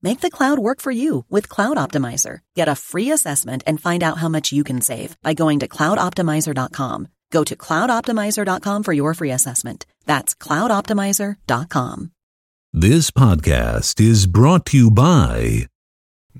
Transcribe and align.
Make 0.00 0.20
the 0.20 0.30
cloud 0.30 0.58
work 0.60 0.80
for 0.80 0.92
you 0.92 1.24
with 1.28 1.48
Cloud 1.48 1.76
Optimizer. 1.76 2.40
Get 2.54 2.68
a 2.68 2.76
free 2.76 3.10
assessment 3.10 3.64
and 3.66 3.80
find 3.80 4.02
out 4.02 4.18
how 4.18 4.28
much 4.28 4.52
you 4.52 4.62
can 4.62 4.80
save 4.80 5.16
by 5.22 5.34
going 5.34 5.58
to 5.60 5.68
cloudoptimizer.com. 5.68 7.08
Go 7.30 7.44
to 7.44 7.56
cloudoptimizer.com 7.56 8.82
for 8.84 8.92
your 8.92 9.14
free 9.14 9.32
assessment. 9.32 9.86
That's 10.06 10.34
cloudoptimizer.com. 10.34 12.12
This 12.72 13.10
podcast 13.10 14.00
is 14.00 14.26
brought 14.26 14.66
to 14.66 14.76
you 14.76 14.90
by 14.90 15.66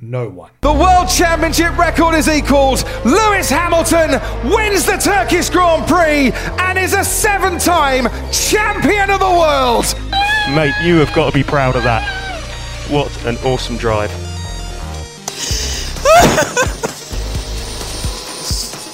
no 0.01 0.29
one. 0.29 0.53
The 0.61 0.73
World 0.73 1.09
Championship 1.09 1.77
record 1.77 2.15
is 2.15 2.29
equalled. 2.29 2.85
Lewis 3.05 3.51
Hamilton 3.51 4.21
wins 4.53 4.87
the 4.87 4.99
Turkish 4.99 5.51
Grand 5.51 5.89
Prix 5.89 6.31
and 6.61 6.79
is 6.79 6.95
a 6.95 7.03
seven 7.03 7.59
time 7.59 8.05
champion 8.31 9.11
of 9.11 9.19
the 9.19 9.27
world. 9.27 9.85
Mate, 10.55 10.75
you 10.83 10.97
have 10.99 11.13
got 11.15 11.33
to 11.33 11.35
be 11.35 11.43
proud 11.43 11.75
of 11.75 11.83
that. 11.83 12.18
What 12.91 13.13
an 13.27 13.37
awesome 13.45 13.77
drive. 13.77 14.11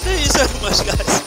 Thank 0.03 0.19
you 0.21 0.27
so 0.27 0.43
much, 0.61 0.85
guys. 0.85 1.23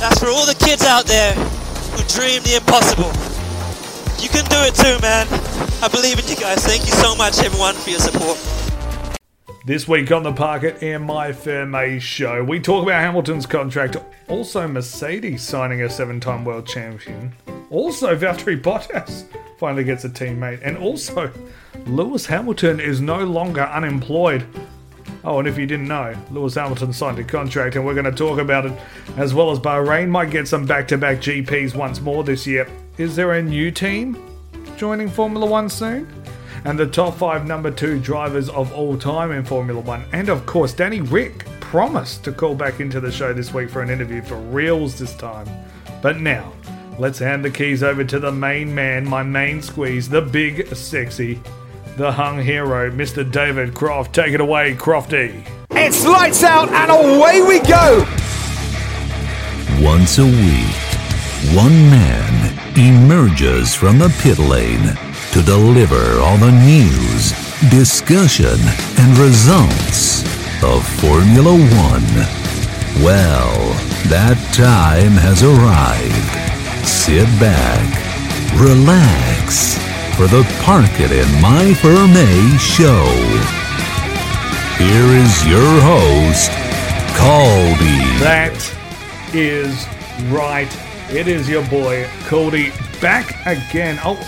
That's 0.00 0.18
for 0.18 0.28
all 0.28 0.46
the 0.46 0.54
kids 0.58 0.86
out 0.86 1.04
there 1.04 1.34
who 1.34 2.02
dream 2.08 2.42
the 2.44 2.56
impossible. 2.56 3.12
You 4.22 4.30
can 4.30 4.46
do 4.46 4.56
it 4.64 4.74
too, 4.74 4.98
man. 5.02 5.26
I 5.82 5.88
believe 5.88 6.18
in 6.18 6.26
you 6.28 6.36
guys. 6.36 6.64
Thank 6.64 6.86
you 6.86 6.92
so 6.92 7.14
much, 7.14 7.40
everyone, 7.40 7.74
for 7.74 7.90
your 7.90 8.00
support. 8.00 8.38
This 9.70 9.86
week 9.86 10.10
on 10.10 10.24
the 10.24 10.32
Park 10.32 10.64
It 10.64 10.82
In 10.82 11.02
My 11.02 11.30
Ferme 11.30 12.00
show, 12.00 12.42
we 12.42 12.58
talk 12.58 12.82
about 12.82 13.02
Hamilton's 13.02 13.46
contract, 13.46 13.96
also 14.26 14.66
Mercedes 14.66 15.42
signing 15.42 15.82
a 15.82 15.88
seven 15.88 16.18
time 16.18 16.44
world 16.44 16.66
champion, 16.66 17.32
also 17.70 18.16
Valtteri 18.16 18.60
Bottas 18.60 19.26
finally 19.60 19.84
gets 19.84 20.04
a 20.04 20.08
teammate, 20.08 20.58
and 20.64 20.76
also 20.76 21.30
Lewis 21.86 22.26
Hamilton 22.26 22.80
is 22.80 23.00
no 23.00 23.24
longer 23.24 23.62
unemployed 23.62 24.44
Oh, 25.22 25.38
and 25.38 25.46
if 25.46 25.56
you 25.56 25.66
didn't 25.66 25.86
know, 25.86 26.16
Lewis 26.32 26.56
Hamilton 26.56 26.92
signed 26.92 27.20
a 27.20 27.24
contract, 27.24 27.76
and 27.76 27.86
we're 27.86 27.94
going 27.94 28.06
to 28.06 28.10
talk 28.10 28.40
about 28.40 28.66
it, 28.66 28.72
as 29.18 29.34
well 29.34 29.52
as 29.52 29.60
Bahrain 29.60 30.08
might 30.08 30.30
get 30.30 30.48
some 30.48 30.66
back 30.66 30.88
to 30.88 30.98
back 30.98 31.18
GPs 31.18 31.76
once 31.76 32.00
more 32.00 32.24
this 32.24 32.44
year. 32.44 32.66
Is 32.98 33.14
there 33.14 33.34
a 33.34 33.42
new 33.42 33.70
team 33.70 34.20
joining 34.76 35.08
Formula 35.08 35.46
One 35.46 35.68
soon? 35.68 36.19
And 36.64 36.78
the 36.78 36.86
top 36.86 37.16
five 37.16 37.46
number 37.46 37.70
two 37.70 37.98
drivers 37.98 38.48
of 38.48 38.72
all 38.72 38.96
time 38.96 39.32
in 39.32 39.44
Formula 39.44 39.80
One. 39.80 40.04
And 40.12 40.28
of 40.28 40.46
course, 40.46 40.72
Danny 40.72 41.00
Ric 41.00 41.44
promised 41.60 42.24
to 42.24 42.32
call 42.32 42.54
back 42.54 42.80
into 42.80 43.00
the 43.00 43.12
show 43.12 43.32
this 43.32 43.54
week 43.54 43.70
for 43.70 43.82
an 43.82 43.90
interview 43.90 44.22
for 44.22 44.36
reals 44.36 44.98
this 44.98 45.14
time. 45.14 45.48
But 46.02 46.20
now, 46.20 46.52
let's 46.98 47.18
hand 47.18 47.44
the 47.44 47.50
keys 47.50 47.82
over 47.82 48.04
to 48.04 48.18
the 48.18 48.32
main 48.32 48.74
man, 48.74 49.08
my 49.08 49.22
main 49.22 49.62
squeeze, 49.62 50.08
the 50.08 50.20
big, 50.20 50.74
sexy 50.74 51.40
the 52.00 52.10
hung 52.10 52.40
hero, 52.40 52.90
Mr. 52.90 53.30
David 53.30 53.74
Croft. 53.74 54.14
Take 54.14 54.32
it 54.32 54.40
away, 54.40 54.74
Crofty. 54.74 55.46
It's 55.70 56.04
lights 56.06 56.42
out 56.42 56.70
and 56.70 56.90
away 56.90 57.42
we 57.42 57.60
go. 57.60 58.06
Once 59.82 60.18
a 60.18 60.24
week, 60.24 61.54
one 61.54 61.90
man 61.90 62.58
emerges 62.76 63.74
from 63.74 63.98
the 63.98 64.08
pit 64.20 64.38
lane 64.38 65.09
to 65.32 65.42
deliver 65.42 66.18
all 66.20 66.36
the 66.38 66.50
news, 66.50 67.30
discussion, 67.70 68.58
and 68.98 69.16
results 69.16 70.24
of 70.64 70.84
Formula 70.98 71.52
One. 71.52 72.10
Well, 73.04 73.54
that 74.08 74.36
time 74.52 75.12
has 75.12 75.44
arrived. 75.44 76.84
Sit 76.84 77.26
back, 77.38 77.86
relax 78.58 79.78
for 80.16 80.26
the 80.26 80.42
Park 80.64 80.90
It 80.98 81.12
In 81.12 81.30
My 81.40 81.74
Ferme 81.74 82.58
show. 82.58 83.06
Here 84.82 85.10
is 85.14 85.46
your 85.46 85.80
host, 85.80 86.50
Caldy. 87.14 88.18
That 88.18 88.58
is 89.32 89.86
right. 90.32 90.70
It 91.08 91.28
is 91.28 91.48
your 91.48 91.64
boy, 91.68 92.08
Cody, 92.24 92.72
back 93.00 93.46
again. 93.46 94.00
Oh, 94.04 94.18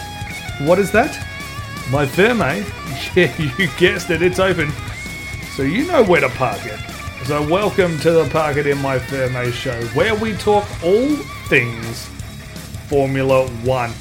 what 0.66 0.78
is 0.78 0.90
that? 0.92 1.12
My 1.90 2.06
Ferme? 2.06 2.42
Eh? 2.42 2.64
Yeah, 3.16 3.42
you 3.58 3.68
guessed 3.78 4.10
it, 4.10 4.22
it's 4.22 4.38
open. 4.38 4.70
So 5.56 5.62
you 5.62 5.86
know 5.86 6.04
where 6.04 6.20
to 6.20 6.28
park 6.30 6.60
it. 6.64 6.78
So 7.24 7.46
welcome 7.48 7.98
to 8.00 8.12
the 8.12 8.28
Park 8.30 8.56
It 8.56 8.66
in 8.66 8.78
My 8.78 8.98
Ferme 8.98 9.36
eh, 9.36 9.50
show, 9.50 9.80
where 9.94 10.14
we 10.14 10.34
talk 10.34 10.64
all 10.82 11.16
things 11.48 12.08
Formula 12.88 13.48
One. 13.64 13.92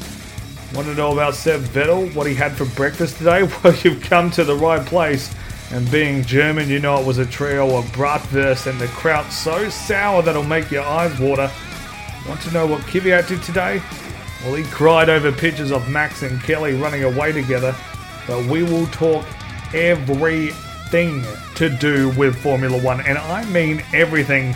Want 0.75 0.87
to 0.87 0.93
know 0.93 1.13
about 1.13 1.35
Seb 1.35 1.61
Vettel? 1.61 2.13
What 2.13 2.27
he 2.27 2.35
had 2.35 2.53
for 2.53 2.65
breakfast 2.65 3.17
today? 3.17 3.49
Well, 3.63 3.75
you've 3.83 4.01
come 4.01 4.29
to 4.31 4.43
the 4.43 4.55
right 4.55 4.85
place. 4.85 5.33
And 5.71 5.89
being 5.89 6.23
German, 6.23 6.69
you 6.69 6.79
know 6.79 6.99
it 6.99 7.05
was 7.05 7.17
a 7.17 7.25
trio 7.25 7.77
of 7.77 7.85
bratwurst 7.85 8.67
and 8.67 8.79
the 8.79 8.87
kraut 8.87 9.31
so 9.31 9.69
sour 9.69 10.21
that'll 10.21 10.43
make 10.43 10.69
your 10.69 10.83
eyes 10.83 11.17
water. 11.19 11.49
Want 12.27 12.41
to 12.41 12.51
know 12.51 12.67
what 12.67 12.81
Kvyat 12.81 13.27
did 13.29 13.41
today? 13.41 13.81
Well, 14.43 14.55
he 14.55 14.63
cried 14.63 15.09
over 15.09 15.31
pictures 15.31 15.71
of 15.71 15.87
Max 15.89 16.23
and 16.23 16.41
Kelly 16.41 16.73
running 16.73 17.03
away 17.03 17.31
together. 17.31 17.75
But 18.27 18.45
we 18.45 18.63
will 18.63 18.87
talk 18.87 19.25
everything 19.73 21.23
to 21.55 21.69
do 21.69 22.09
with 22.11 22.35
Formula 22.41 22.81
One, 22.81 23.01
and 23.01 23.17
I 23.17 23.45
mean 23.45 23.83
everything. 23.93 24.55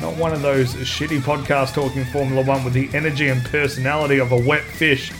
Not 0.00 0.16
one 0.16 0.32
of 0.32 0.42
those 0.42 0.74
shitty 0.74 1.20
podcasts 1.20 1.72
talking 1.72 2.04
Formula 2.06 2.44
One 2.44 2.64
with 2.64 2.72
the 2.72 2.90
energy 2.94 3.28
and 3.28 3.44
personality 3.44 4.18
of 4.18 4.32
a 4.32 4.36
wet 4.36 4.64
fish. 4.64 5.12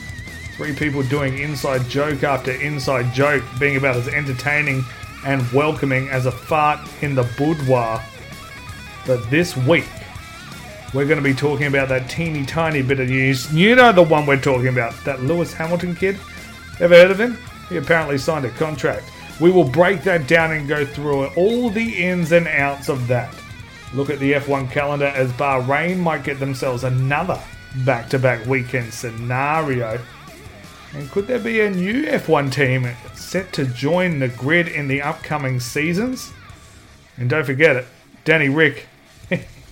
Three 0.57 0.75
people 0.75 1.03
doing 1.05 1.39
inside 1.39 1.89
joke 1.89 2.23
after 2.23 2.53
inside 2.53 3.13
joke, 3.15 3.45
being 3.59 3.77
about 3.77 3.97
as 3.97 4.09
entertaining 4.09 4.85
and 5.25 5.49
welcoming 5.53 6.09
as 6.09 6.27
a 6.27 6.33
fart 6.33 6.81
in 7.03 7.15
the 7.15 7.25
boudoir. 7.37 8.03
But 9.07 9.31
this 9.31 9.57
week, 9.57 9.89
we're 10.95 11.07
going 11.07 11.19
to 11.19 11.23
be 11.23 11.35
talking 11.35 11.67
about 11.67 11.89
that 11.89 12.09
teeny 12.09 12.47
tiny 12.47 12.81
bit 12.81 13.01
of 13.01 13.09
news. 13.09 13.53
You 13.53 13.75
know 13.75 13.91
the 13.91 14.03
one 14.03 14.27
we're 14.27 14.41
talking 14.41 14.69
about, 14.69 14.95
that 15.05 15.23
Lewis 15.23 15.53
Hamilton 15.53 15.97
kid. 15.97 16.19
Ever 16.79 16.95
heard 16.95 17.11
of 17.11 17.19
him? 17.19 17.37
He 17.69 17.79
apparently 17.79 18.17
signed 18.17 18.45
a 18.45 18.51
contract. 18.51 19.11
We 19.41 19.51
will 19.51 19.69
break 19.69 20.05
that 20.05 20.29
down 20.29 20.53
and 20.53 20.69
go 20.69 20.87
through 20.87 21.27
all 21.35 21.69
the 21.69 22.05
ins 22.05 22.31
and 22.31 22.47
outs 22.47 22.89
of 22.89 23.09
that. 23.09 23.35
Look 23.93 24.09
at 24.09 24.21
the 24.21 24.35
F1 24.35 24.71
calendar 24.71 25.07
as 25.07 25.33
Bahrain 25.33 25.99
might 25.99 26.23
get 26.23 26.39
themselves 26.39 26.85
another 26.85 27.41
back 27.85 28.09
to 28.11 28.19
back 28.21 28.47
weekend 28.47 28.95
scenario. 28.95 30.01
And 30.95 31.11
could 31.11 31.27
there 31.27 31.41
be 31.41 31.61
a 31.61 31.71
new 31.71 32.05
F1 32.05 32.53
team 32.53 32.89
set 33.15 33.53
to 33.55 33.67
join 33.67 34.21
the 34.21 34.29
grid 34.29 34.69
in 34.69 34.87
the 34.87 35.03
upcoming 35.03 35.59
seasons? 35.59 36.33
And 37.17 37.29
don't 37.29 37.45
forget 37.45 37.75
it, 37.75 37.87
Danny 38.25 38.49
Rick, 38.49 38.87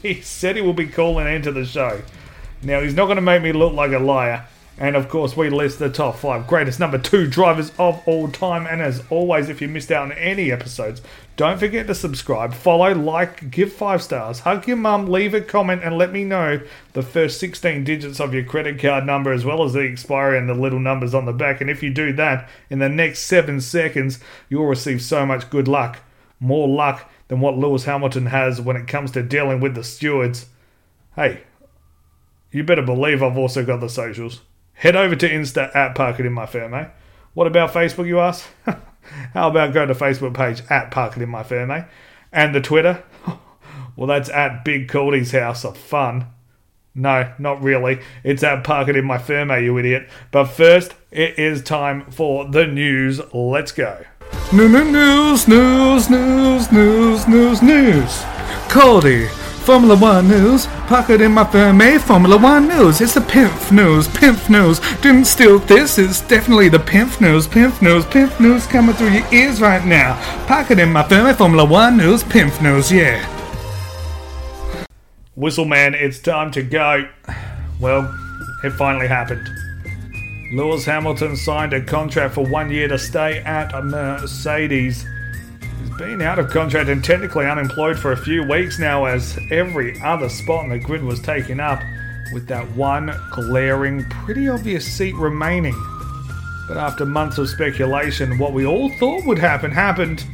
he 0.15 0.21
said 0.21 0.57
he 0.57 0.63
will 0.63 0.73
be 0.73 0.87
calling 0.87 1.33
into 1.33 1.53
the 1.53 1.65
show. 1.65 2.03
Now, 2.63 2.81
he's 2.81 2.95
not 2.95 3.07
going 3.07 3.17
to 3.17 3.23
make 3.23 3.43
me 3.43 3.53
look 3.53 3.73
like 3.73 3.93
a 3.93 3.99
liar. 3.99 4.47
And 4.79 4.97
of 4.97 5.09
course, 5.09 5.37
we 5.37 5.51
list 5.51 5.79
the 5.79 5.91
top 5.91 6.17
five 6.17 6.47
greatest 6.47 6.81
number 6.81 6.99
two 6.99 7.27
drivers 7.29 7.71
of 7.79 8.03
all 8.07 8.29
time. 8.29 8.67
And 8.67 8.81
as 8.81 9.03
always, 9.11 9.49
if 9.49 9.61
you 9.61 9.69
missed 9.69 9.93
out 9.93 10.11
on 10.11 10.13
any 10.13 10.51
episodes, 10.51 11.03
don't 11.37 11.59
forget 11.59 11.87
to 11.87 11.95
subscribe, 11.95 12.53
follow, 12.55 12.93
like, 12.95 13.51
give 13.51 13.73
five 13.73 14.03
stars, 14.03 14.41
hug 14.41 14.67
your 14.67 14.77
mum, 14.77 15.07
leave 15.07 15.35
a 15.35 15.41
comment, 15.41 15.83
and 15.85 15.99
let 15.99 16.13
me 16.13 16.25
know 16.25 16.61
the 16.95 17.03
first 17.03 17.39
16 17.39 17.85
digits 17.85 18.19
of 18.19 18.35
your 18.35 18.45
credit 18.45 18.81
card 18.81 19.07
number 19.07 19.33
as 19.33 19.45
well 19.45 19.63
as 19.63 19.73
the 19.73 19.81
expiry 19.81 20.39
and 20.39 20.49
the 20.49 20.55
little 20.55 20.81
numbers 20.81 21.15
on 21.15 21.27
the 21.27 21.33
back. 21.33 21.61
And 21.61 21.71
if 21.71 21.83
you 21.83 21.91
do 21.91 22.13
that 22.15 22.49
in 22.71 22.79
the 22.79 22.89
next 22.89 23.21
seven 23.21 23.61
seconds, 23.61 24.21
you'll 24.49 24.67
receive 24.67 25.03
so 25.03 25.25
much 25.27 25.49
good 25.51 25.69
luck. 25.69 26.01
More 26.41 26.67
luck 26.67 27.09
than 27.29 27.41
what 27.41 27.57
Lewis 27.57 27.85
Hamilton 27.85 28.27
has 28.27 28.61
when 28.61 28.77
it 28.77 28.87
comes 28.87 29.11
to 29.13 29.23
dealing 29.23 29.61
with 29.61 29.75
the 29.75 29.85
stewards. 29.85 30.47
Hey, 31.17 31.43
you 32.51 32.63
better 32.63 32.83
believe 32.83 33.23
I've 33.23 33.39
also 33.39 33.65
got 33.65 33.81
the 33.81 33.89
socials. 33.89 34.43
Head 34.75 34.97
over 34.97 35.17
to 35.17 35.29
Insta 35.29 35.75
at 35.75 35.95
Park 35.95 36.21
It 36.21 36.27
In 36.27 36.33
My 36.33 36.47
Ferme, 36.47 36.91
What 37.35 37.47
about 37.47 37.73
Facebook, 37.73 38.07
you 38.07 38.21
ask? 38.21 38.47
How 39.35 39.49
about 39.49 39.73
go 39.73 39.87
to 39.87 39.95
Facebook 39.95 40.35
page 40.35 40.63
at 40.71 40.91
Park 40.91 41.17
It 41.17 41.23
In 41.23 41.29
My 41.29 41.43
Ferme, 41.43 41.87
And 42.33 42.55
the 42.55 42.61
Twitter? 42.61 43.03
well, 43.97 44.07
that's 44.07 44.29
at 44.29 44.65
Big 44.65 44.89
Caldy's 44.89 45.33
House 45.33 45.65
of 45.65 45.77
Fun. 45.77 46.27
No, 46.95 47.33
not 47.39 47.63
really. 47.63 48.01
It's 48.23 48.43
at 48.43 48.65
Park 48.65 48.89
It 48.89 48.97
In 48.97 49.07
My 49.07 49.19
Ferme, 49.19 49.63
you 49.63 49.79
idiot. 49.79 50.09
But 50.31 50.47
first, 50.47 50.95
it 51.11 51.39
is 51.39 51.63
time 51.63 52.11
for 52.11 52.45
the 52.47 52.67
news. 52.67 53.21
Let's 53.33 53.73
go. 53.73 54.05
News, 54.53 55.49
news, 55.49 56.11
news, 56.11 56.71
news, 56.71 57.27
news, 57.27 57.63
news. 57.63 58.23
Caldy, 58.69 59.29
Formula 59.65 59.97
One 59.97 60.29
news, 60.29 60.67
pocket 60.89 61.21
in 61.21 61.33
my 61.33 61.45
Ferme, 61.45 61.99
Formula 62.01 62.37
One 62.37 62.69
news. 62.69 63.01
It's 63.01 63.15
the 63.15 63.21
pimp 63.21 63.73
news, 63.73 64.09
pimp 64.09 64.51
news. 64.51 64.81
Didn't 65.01 65.27
steal 65.27 65.59
this, 65.61 65.99
it's 65.99 66.21
definitely 66.21 66.69
the 66.69 66.81
pimp 66.81 67.21
news, 67.21 67.47
pimp 67.47 67.81
news, 67.81 68.05
pimp 68.05 68.39
news 68.41 68.67
coming 68.67 68.95
through 68.95 69.11
your 69.11 69.27
ears 69.33 69.61
right 69.61 69.85
now. 69.87 70.17
Pocket 70.47 70.79
in 70.79 70.93
my 70.93 71.03
Ferme, 71.03 71.35
Formula 71.35 71.65
One 71.65 71.97
news, 71.97 72.23
pimp 72.23 72.61
news, 72.61 72.91
yeah. 72.93 73.25
Whistle 75.35 75.65
man, 75.65 75.95
it's 75.95 76.19
time 76.19 76.51
to 76.51 76.63
go. 76.63 77.09
Well, 77.81 78.13
it 78.65 78.71
finally 78.73 79.07
happened. 79.09 79.49
Lewis 80.53 80.85
Hamilton 80.85 81.37
signed 81.37 81.73
a 81.73 81.81
contract 81.81 82.35
for 82.35 82.47
one 82.47 82.71
year 82.71 82.89
to 82.89 82.99
stay 82.99 83.39
at 83.39 83.73
Mercedes 83.85 85.07
He's 85.83 85.97
been 85.97 86.23
out 86.23 86.39
of 86.39 86.49
contract 86.51 86.89
and 86.89 87.03
technically 87.03 87.47
unemployed 87.47 87.99
for 87.99 88.13
a 88.13 88.17
few 88.17 88.45
weeks 88.45 88.79
now 88.79 89.07
as 89.07 89.37
every 89.51 90.01
other 90.01 90.29
spot 90.29 90.61
on 90.61 90.69
the 90.69 90.79
grid 90.79 91.03
was 91.03 91.21
taken 91.21 91.59
up, 91.59 91.83
with 92.33 92.47
that 92.47 92.71
one 92.77 93.13
glaring, 93.33 94.05
pretty 94.05 94.49
obvious 94.49 94.87
seat 94.87 95.15
remaining. 95.17 95.75
But 96.69 96.77
after 96.77 97.05
months 97.05 97.39
of 97.39 97.49
speculation, 97.49 98.39
what 98.39 98.53
we 98.53 98.65
all 98.65 98.91
thought 98.99 99.25
would 99.27 99.39
happen 99.39 99.73
happened, 99.73 100.25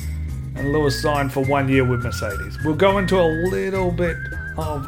and 0.54 0.70
Lewis 0.70 1.00
signed 1.00 1.32
for 1.32 1.44
one 1.44 1.66
year 1.68 1.84
with 1.84 2.02
Mercedes. 2.04 2.58
We'll 2.62 2.76
go 2.76 2.98
into 2.98 3.18
a 3.18 3.28
little 3.50 3.90
bit 3.90 4.18
of 4.58 4.84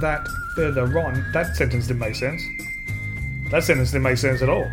that 0.00 0.26
further 0.56 0.84
on. 0.98 1.24
That 1.32 1.56
sentence 1.56 1.88
didn't 1.88 2.00
make 2.00 2.14
sense. 2.14 2.42
That 3.50 3.64
sentence 3.64 3.90
didn't 3.90 4.04
make 4.04 4.18
sense 4.18 4.42
at 4.42 4.48
all. 4.48 4.68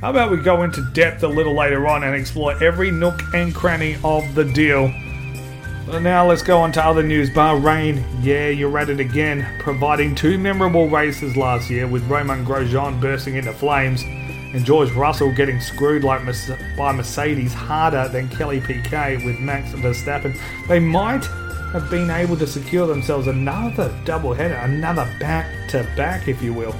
How 0.00 0.10
about 0.10 0.30
we 0.30 0.36
go 0.36 0.62
into 0.62 0.82
depth 0.92 1.22
a 1.22 1.28
little 1.28 1.54
later 1.54 1.86
on 1.86 2.04
and 2.04 2.14
explore 2.14 2.62
every 2.62 2.90
nook 2.90 3.20
and 3.34 3.54
cranny 3.54 3.96
of 4.04 4.34
the 4.34 4.44
deal? 4.44 4.92
But 5.86 6.00
now 6.00 6.28
let's 6.28 6.42
go 6.42 6.58
on 6.58 6.70
to 6.72 6.84
other 6.84 7.02
news. 7.02 7.30
Bahrain, 7.30 8.04
yeah, 8.22 8.48
you're 8.48 8.76
at 8.78 8.90
it 8.90 9.00
again, 9.00 9.46
providing 9.60 10.14
two 10.14 10.36
memorable 10.38 10.88
races 10.88 11.36
last 11.36 11.70
year 11.70 11.86
with 11.86 12.08
Romain 12.08 12.44
Grosjean 12.44 13.00
bursting 13.00 13.36
into 13.36 13.52
flames 13.52 14.02
and 14.52 14.64
George 14.64 14.90
Russell 14.92 15.32
getting 15.32 15.60
screwed 15.60 16.04
like 16.04 16.22
by 16.76 16.92
Mercedes 16.92 17.52
harder 17.52 18.08
than 18.08 18.28
Kelly 18.28 18.60
Piquet 18.60 19.24
with 19.24 19.38
Max 19.38 19.72
Verstappen. 19.72 20.38
They 20.68 20.78
might 20.78 21.24
have 21.72 21.90
been 21.90 22.10
able 22.10 22.36
to 22.36 22.46
secure 22.46 22.86
themselves 22.86 23.26
another 23.26 23.94
double 24.04 24.32
header, 24.32 24.54
another 24.54 25.04
back 25.20 25.68
to 25.70 25.82
back, 25.96 26.28
if 26.28 26.42
you 26.42 26.54
will. 26.54 26.74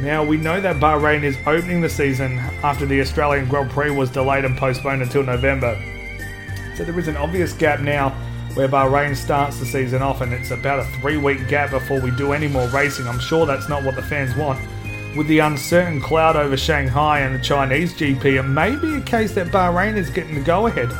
Now, 0.00 0.24
we 0.24 0.36
know 0.36 0.60
that 0.60 0.76
Bahrain 0.76 1.24
is 1.24 1.36
opening 1.44 1.80
the 1.80 1.88
season 1.88 2.38
after 2.62 2.86
the 2.86 3.00
Australian 3.00 3.48
Grand 3.48 3.68
Prix 3.70 3.90
was 3.90 4.10
delayed 4.10 4.44
and 4.44 4.56
postponed 4.56 5.02
until 5.02 5.24
November. 5.24 5.76
So 6.76 6.84
there 6.84 6.96
is 7.00 7.08
an 7.08 7.16
obvious 7.16 7.52
gap 7.52 7.80
now 7.80 8.10
where 8.54 8.68
Bahrain 8.68 9.16
starts 9.16 9.58
the 9.58 9.66
season 9.66 10.00
off, 10.00 10.20
and 10.20 10.32
it's 10.32 10.52
about 10.52 10.78
a 10.78 10.84
three 11.00 11.16
week 11.16 11.48
gap 11.48 11.72
before 11.72 12.00
we 12.00 12.12
do 12.12 12.32
any 12.32 12.46
more 12.46 12.68
racing. 12.68 13.08
I'm 13.08 13.18
sure 13.18 13.44
that's 13.44 13.68
not 13.68 13.82
what 13.82 13.96
the 13.96 14.02
fans 14.02 14.36
want. 14.36 14.60
With 15.16 15.26
the 15.26 15.40
uncertain 15.40 16.00
cloud 16.00 16.36
over 16.36 16.56
Shanghai 16.56 17.20
and 17.20 17.34
the 17.34 17.42
Chinese 17.42 17.92
GP, 17.94 18.38
it 18.38 18.42
may 18.44 18.76
be 18.76 18.96
a 18.96 19.00
case 19.00 19.34
that 19.34 19.48
Bahrain 19.48 19.96
is 19.96 20.10
getting 20.10 20.36
the 20.36 20.42
go 20.42 20.68
ahead 20.68 20.90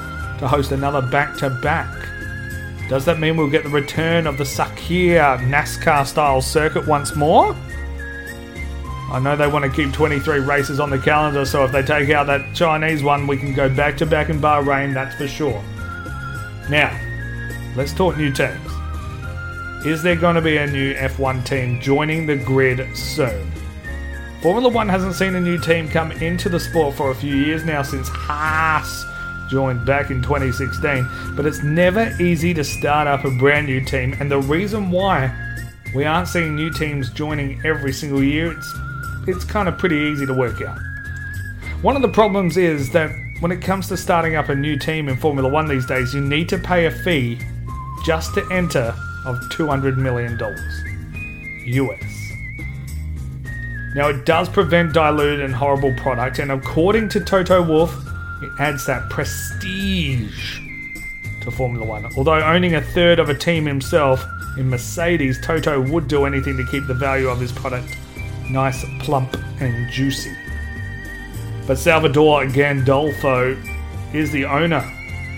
to 0.40 0.48
host 0.48 0.72
another 0.72 1.02
back 1.02 1.36
to 1.38 1.50
back. 1.50 1.94
Does 2.88 3.04
that 3.04 3.20
mean 3.20 3.36
we'll 3.36 3.50
get 3.50 3.62
the 3.62 3.70
return 3.70 4.26
of 4.26 4.38
the 4.38 4.44
Sakhir 4.44 5.38
NASCAR 5.38 6.04
style 6.04 6.40
circuit 6.40 6.86
once 6.88 7.14
more? 7.14 7.54
I 9.10 9.18
know 9.20 9.36
they 9.36 9.46
want 9.46 9.64
to 9.64 9.70
keep 9.70 9.94
23 9.94 10.40
races 10.40 10.80
on 10.80 10.90
the 10.90 10.98
calendar, 10.98 11.46
so 11.46 11.64
if 11.64 11.72
they 11.72 11.82
take 11.82 12.10
out 12.10 12.26
that 12.26 12.54
Chinese 12.54 13.02
one, 13.02 13.26
we 13.26 13.38
can 13.38 13.54
go 13.54 13.68
back 13.68 13.96
to 13.98 14.06
back 14.06 14.28
in 14.28 14.38
Bahrain, 14.38 14.92
that's 14.92 15.14
for 15.14 15.26
sure. 15.26 15.64
Now, 16.68 16.94
let's 17.74 17.94
talk 17.94 18.18
new 18.18 18.30
teams. 18.30 18.70
Is 19.86 20.02
there 20.02 20.16
going 20.16 20.34
to 20.34 20.42
be 20.42 20.58
a 20.58 20.66
new 20.66 20.92
F1 20.94 21.46
team 21.46 21.80
joining 21.80 22.26
the 22.26 22.36
grid 22.36 22.86
soon? 22.94 23.50
Formula 24.42 24.68
One 24.68 24.88
hasn't 24.90 25.14
seen 25.14 25.34
a 25.36 25.40
new 25.40 25.58
team 25.58 25.88
come 25.88 26.12
into 26.12 26.50
the 26.50 26.60
sport 26.60 26.94
for 26.94 27.10
a 27.10 27.14
few 27.14 27.34
years 27.34 27.64
now 27.64 27.80
since 27.80 28.08
Haas 28.08 29.06
joined 29.48 29.86
back 29.86 30.10
in 30.10 30.20
2016, 30.20 31.34
but 31.34 31.46
it's 31.46 31.62
never 31.62 32.14
easy 32.20 32.52
to 32.52 32.62
start 32.62 33.08
up 33.08 33.24
a 33.24 33.30
brand 33.30 33.66
new 33.66 33.82
team, 33.82 34.14
and 34.20 34.30
the 34.30 34.40
reason 34.42 34.90
why 34.90 35.34
we 35.94 36.04
aren't 36.04 36.28
seeing 36.28 36.54
new 36.54 36.70
teams 36.70 37.08
joining 37.10 37.64
every 37.64 37.92
single 37.92 38.22
year, 38.22 38.52
it's 38.52 38.74
it's 39.28 39.44
kind 39.44 39.68
of 39.68 39.78
pretty 39.78 39.96
easy 39.96 40.26
to 40.26 40.34
work 40.34 40.62
out. 40.62 40.78
One 41.82 41.94
of 41.94 42.02
the 42.02 42.08
problems 42.08 42.56
is 42.56 42.90
that 42.92 43.10
when 43.40 43.52
it 43.52 43.62
comes 43.62 43.86
to 43.88 43.96
starting 43.96 44.34
up 44.34 44.48
a 44.48 44.54
new 44.54 44.76
team 44.76 45.08
in 45.08 45.16
Formula 45.16 45.48
One 45.48 45.68
these 45.68 45.86
days, 45.86 46.12
you 46.12 46.20
need 46.20 46.48
to 46.48 46.58
pay 46.58 46.86
a 46.86 46.90
fee 46.90 47.38
just 48.04 48.34
to 48.34 48.46
enter 48.50 48.94
of 49.24 49.36
$200 49.50 49.96
million 49.96 50.38
US. 51.66 52.14
Now, 53.94 54.08
it 54.08 54.26
does 54.26 54.48
prevent 54.48 54.92
diluted 54.92 55.40
and 55.40 55.54
horrible 55.54 55.94
product, 55.96 56.38
and 56.38 56.50
according 56.50 57.08
to 57.10 57.20
Toto 57.20 57.62
Wolff, 57.62 57.94
it 58.42 58.50
adds 58.58 58.86
that 58.86 59.08
prestige 59.10 60.60
to 61.42 61.50
Formula 61.50 61.86
One. 61.86 62.06
Although 62.16 62.42
owning 62.42 62.74
a 62.74 62.82
third 62.82 63.18
of 63.18 63.28
a 63.28 63.34
team 63.34 63.66
himself 63.66 64.24
in 64.56 64.68
Mercedes, 64.68 65.40
Toto 65.40 65.80
would 65.80 66.08
do 66.08 66.24
anything 66.24 66.56
to 66.56 66.64
keep 66.66 66.86
the 66.86 66.94
value 66.94 67.28
of 67.28 67.38
his 67.38 67.52
product 67.52 67.96
nice, 68.50 68.84
plump, 69.00 69.36
and 69.60 69.90
juicy. 69.90 70.36
But 71.66 71.78
Salvador 71.78 72.44
Gandolfo 72.46 73.56
is 74.14 74.30
the 74.30 74.44
owner 74.46 74.84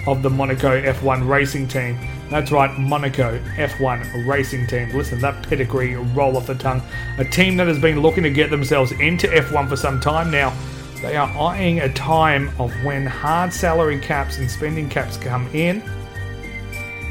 of 0.06 0.22
the 0.22 0.30
Monaco 0.30 0.80
F1 0.80 1.28
racing 1.28 1.68
team. 1.68 1.98
That's 2.30 2.52
right, 2.52 2.76
Monaco 2.78 3.38
F1 3.56 4.26
racing 4.26 4.66
team. 4.68 4.90
Listen, 4.90 5.20
that 5.20 5.42
pedigree 5.48 5.96
roll 5.96 6.36
off 6.36 6.46
the 6.46 6.54
tongue. 6.54 6.80
A 7.18 7.24
team 7.24 7.56
that 7.56 7.66
has 7.66 7.78
been 7.78 8.00
looking 8.00 8.22
to 8.22 8.30
get 8.30 8.50
themselves 8.50 8.92
into 8.92 9.26
F1 9.26 9.68
for 9.68 9.76
some 9.76 10.00
time 10.00 10.30
now. 10.30 10.56
They 11.02 11.16
are 11.16 11.28
eyeing 11.28 11.80
a 11.80 11.92
time 11.92 12.50
of 12.60 12.72
when 12.84 13.06
hard 13.06 13.52
salary 13.52 13.98
caps 13.98 14.38
and 14.38 14.50
spending 14.50 14.88
caps 14.88 15.16
come 15.16 15.48
in 15.48 15.82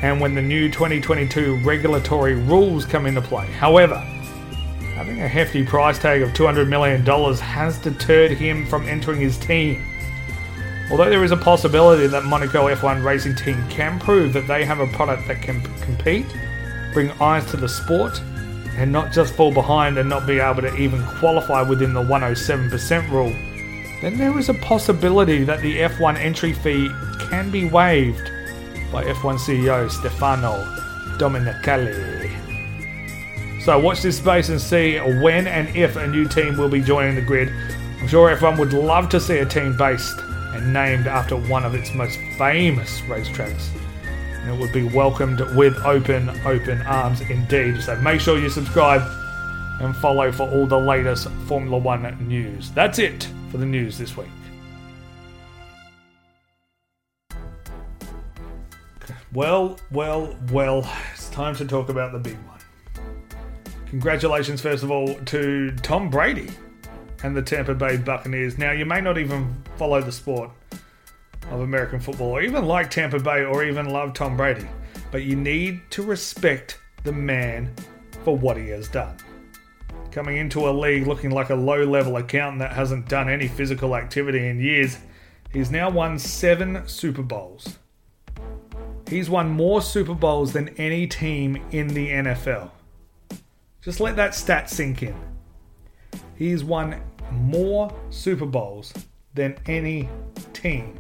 and 0.01 0.21
when 0.21 0.35
the 0.35 0.41
new 0.41 0.69
2022 0.69 1.61
regulatory 1.63 2.35
rules 2.35 2.85
come 2.85 3.05
into 3.05 3.21
play. 3.21 3.47
However, 3.47 4.01
Having 4.99 5.21
a 5.21 5.29
hefty 5.29 5.65
price 5.65 5.97
tag 5.97 6.21
of 6.21 6.31
$200 6.31 6.67
million 6.67 7.05
has 7.37 7.77
deterred 7.77 8.31
him 8.31 8.65
from 8.65 8.85
entering 8.85 9.21
his 9.21 9.37
team. 9.37 9.81
Although 10.91 11.09
there 11.09 11.23
is 11.23 11.31
a 11.31 11.37
possibility 11.37 12.05
that 12.07 12.25
Monaco 12.25 12.67
F1 12.67 13.01
racing 13.01 13.35
team 13.35 13.65
can 13.69 13.97
prove 13.97 14.33
that 14.33 14.45
they 14.45 14.65
have 14.65 14.81
a 14.81 14.87
product 14.87 15.25
that 15.29 15.41
can 15.41 15.61
compete, 15.79 16.25
bring 16.91 17.11
eyes 17.21 17.49
to 17.51 17.55
the 17.55 17.69
sport, 17.69 18.21
and 18.75 18.91
not 18.91 19.13
just 19.13 19.33
fall 19.35 19.53
behind 19.53 19.97
and 19.97 20.09
not 20.09 20.27
be 20.27 20.37
able 20.37 20.63
to 20.63 20.75
even 20.75 21.01
qualify 21.19 21.61
within 21.61 21.93
the 21.93 22.03
107% 22.03 23.09
rule, 23.09 23.31
then 24.01 24.17
there 24.17 24.37
is 24.37 24.49
a 24.49 24.53
possibility 24.55 25.45
that 25.45 25.61
the 25.61 25.77
F1 25.77 26.17
entry 26.17 26.51
fee 26.51 26.89
can 27.29 27.49
be 27.49 27.69
waived 27.69 28.29
by 28.91 29.05
F1 29.05 29.39
CEO 29.39 29.89
Stefano 29.89 30.61
Domenicali. 31.17 32.18
So 33.69 33.77
watch 33.77 34.01
this 34.01 34.17
space 34.17 34.49
and 34.49 34.59
see 34.59 34.97
when 34.97 35.45
and 35.45 35.69
if 35.75 35.95
a 35.95 36.07
new 36.07 36.27
team 36.27 36.57
will 36.57 36.69
be 36.69 36.81
joining 36.81 37.13
the 37.13 37.21
grid. 37.21 37.49
I'm 38.01 38.07
sure 38.07 38.27
everyone 38.27 38.57
would 38.57 38.73
love 38.73 39.09
to 39.09 39.19
see 39.19 39.37
a 39.37 39.45
team 39.45 39.77
based 39.77 40.19
and 40.55 40.73
named 40.73 41.05
after 41.05 41.35
one 41.35 41.63
of 41.63 41.75
its 41.75 41.93
most 41.93 42.17
famous 42.39 43.01
racetracks. 43.01 43.67
And 44.41 44.51
it 44.51 44.59
would 44.59 44.73
be 44.73 44.85
welcomed 44.85 45.41
with 45.55 45.77
open, 45.85 46.31
open 46.47 46.81
arms 46.81 47.21
indeed. 47.21 47.79
So 47.83 47.95
make 47.97 48.21
sure 48.21 48.39
you 48.39 48.49
subscribe 48.49 49.03
and 49.79 49.95
follow 49.97 50.31
for 50.31 50.49
all 50.49 50.65
the 50.65 50.79
latest 50.79 51.29
Formula 51.45 51.77
One 51.77 52.27
news. 52.27 52.71
That's 52.71 52.97
it 52.97 53.29
for 53.51 53.57
the 53.59 53.67
news 53.67 53.99
this 53.99 54.17
week. 54.17 54.29
Well, 59.31 59.77
well, 59.91 60.35
well, 60.51 60.91
it's 61.13 61.29
time 61.29 61.55
to 61.57 61.65
talk 61.65 61.89
about 61.89 62.13
the 62.13 62.17
big 62.17 62.33
one. 62.47 62.58
Congratulations, 63.89 64.61
first 64.61 64.83
of 64.83 64.91
all, 64.91 65.15
to 65.25 65.71
Tom 65.77 66.09
Brady 66.11 66.49
and 67.23 67.35
the 67.35 67.41
Tampa 67.41 67.73
Bay 67.73 67.97
Buccaneers. 67.97 68.57
Now, 68.57 68.71
you 68.71 68.85
may 68.85 69.01
not 69.01 69.17
even 69.17 69.51
follow 69.77 69.99
the 69.99 70.11
sport 70.11 70.51
of 71.49 71.61
American 71.61 71.99
football, 71.99 72.27
or 72.27 72.41
even 72.43 72.65
like 72.65 72.91
Tampa 72.91 73.19
Bay, 73.19 73.43
or 73.43 73.63
even 73.63 73.89
love 73.89 74.13
Tom 74.13 74.37
Brady, 74.37 74.67
but 75.11 75.23
you 75.23 75.35
need 75.35 75.81
to 75.89 76.03
respect 76.03 76.79
the 77.03 77.11
man 77.11 77.73
for 78.23 78.37
what 78.37 78.57
he 78.57 78.67
has 78.69 78.87
done. 78.87 79.17
Coming 80.11 80.37
into 80.37 80.69
a 80.69 80.71
league 80.71 81.07
looking 81.07 81.31
like 81.31 81.49
a 81.49 81.55
low 81.55 81.83
level 81.83 82.17
accountant 82.17 82.59
that 82.59 82.73
hasn't 82.73 83.09
done 83.09 83.27
any 83.27 83.47
physical 83.47 83.95
activity 83.95 84.47
in 84.47 84.59
years, 84.59 84.99
he's 85.51 85.71
now 85.71 85.89
won 85.89 86.19
seven 86.19 86.83
Super 86.87 87.23
Bowls. 87.23 87.79
He's 89.07 89.31
won 89.31 89.49
more 89.49 89.81
Super 89.81 90.13
Bowls 90.13 90.53
than 90.53 90.69
any 90.77 91.07
team 91.07 91.59
in 91.71 91.87
the 91.87 92.09
NFL. 92.09 92.69
Just 93.81 93.99
let 93.99 94.15
that 94.17 94.35
stat 94.35 94.69
sink 94.69 95.03
in. 95.03 95.15
He's 96.35 96.63
won 96.63 97.01
more 97.31 97.93
Super 98.09 98.45
Bowls 98.45 98.93
than 99.33 99.57
any 99.67 100.09
team, 100.53 100.99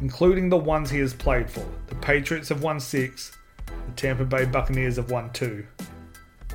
including 0.00 0.48
the 0.48 0.56
ones 0.56 0.90
he 0.90 0.98
has 1.00 1.12
played 1.12 1.50
for. 1.50 1.66
The 1.88 1.94
Patriots 1.96 2.48
have 2.48 2.62
won 2.62 2.80
six, 2.80 3.36
the 3.66 3.92
Tampa 3.96 4.24
Bay 4.24 4.46
Buccaneers 4.46 4.96
have 4.96 5.10
won 5.10 5.30
two, 5.32 5.66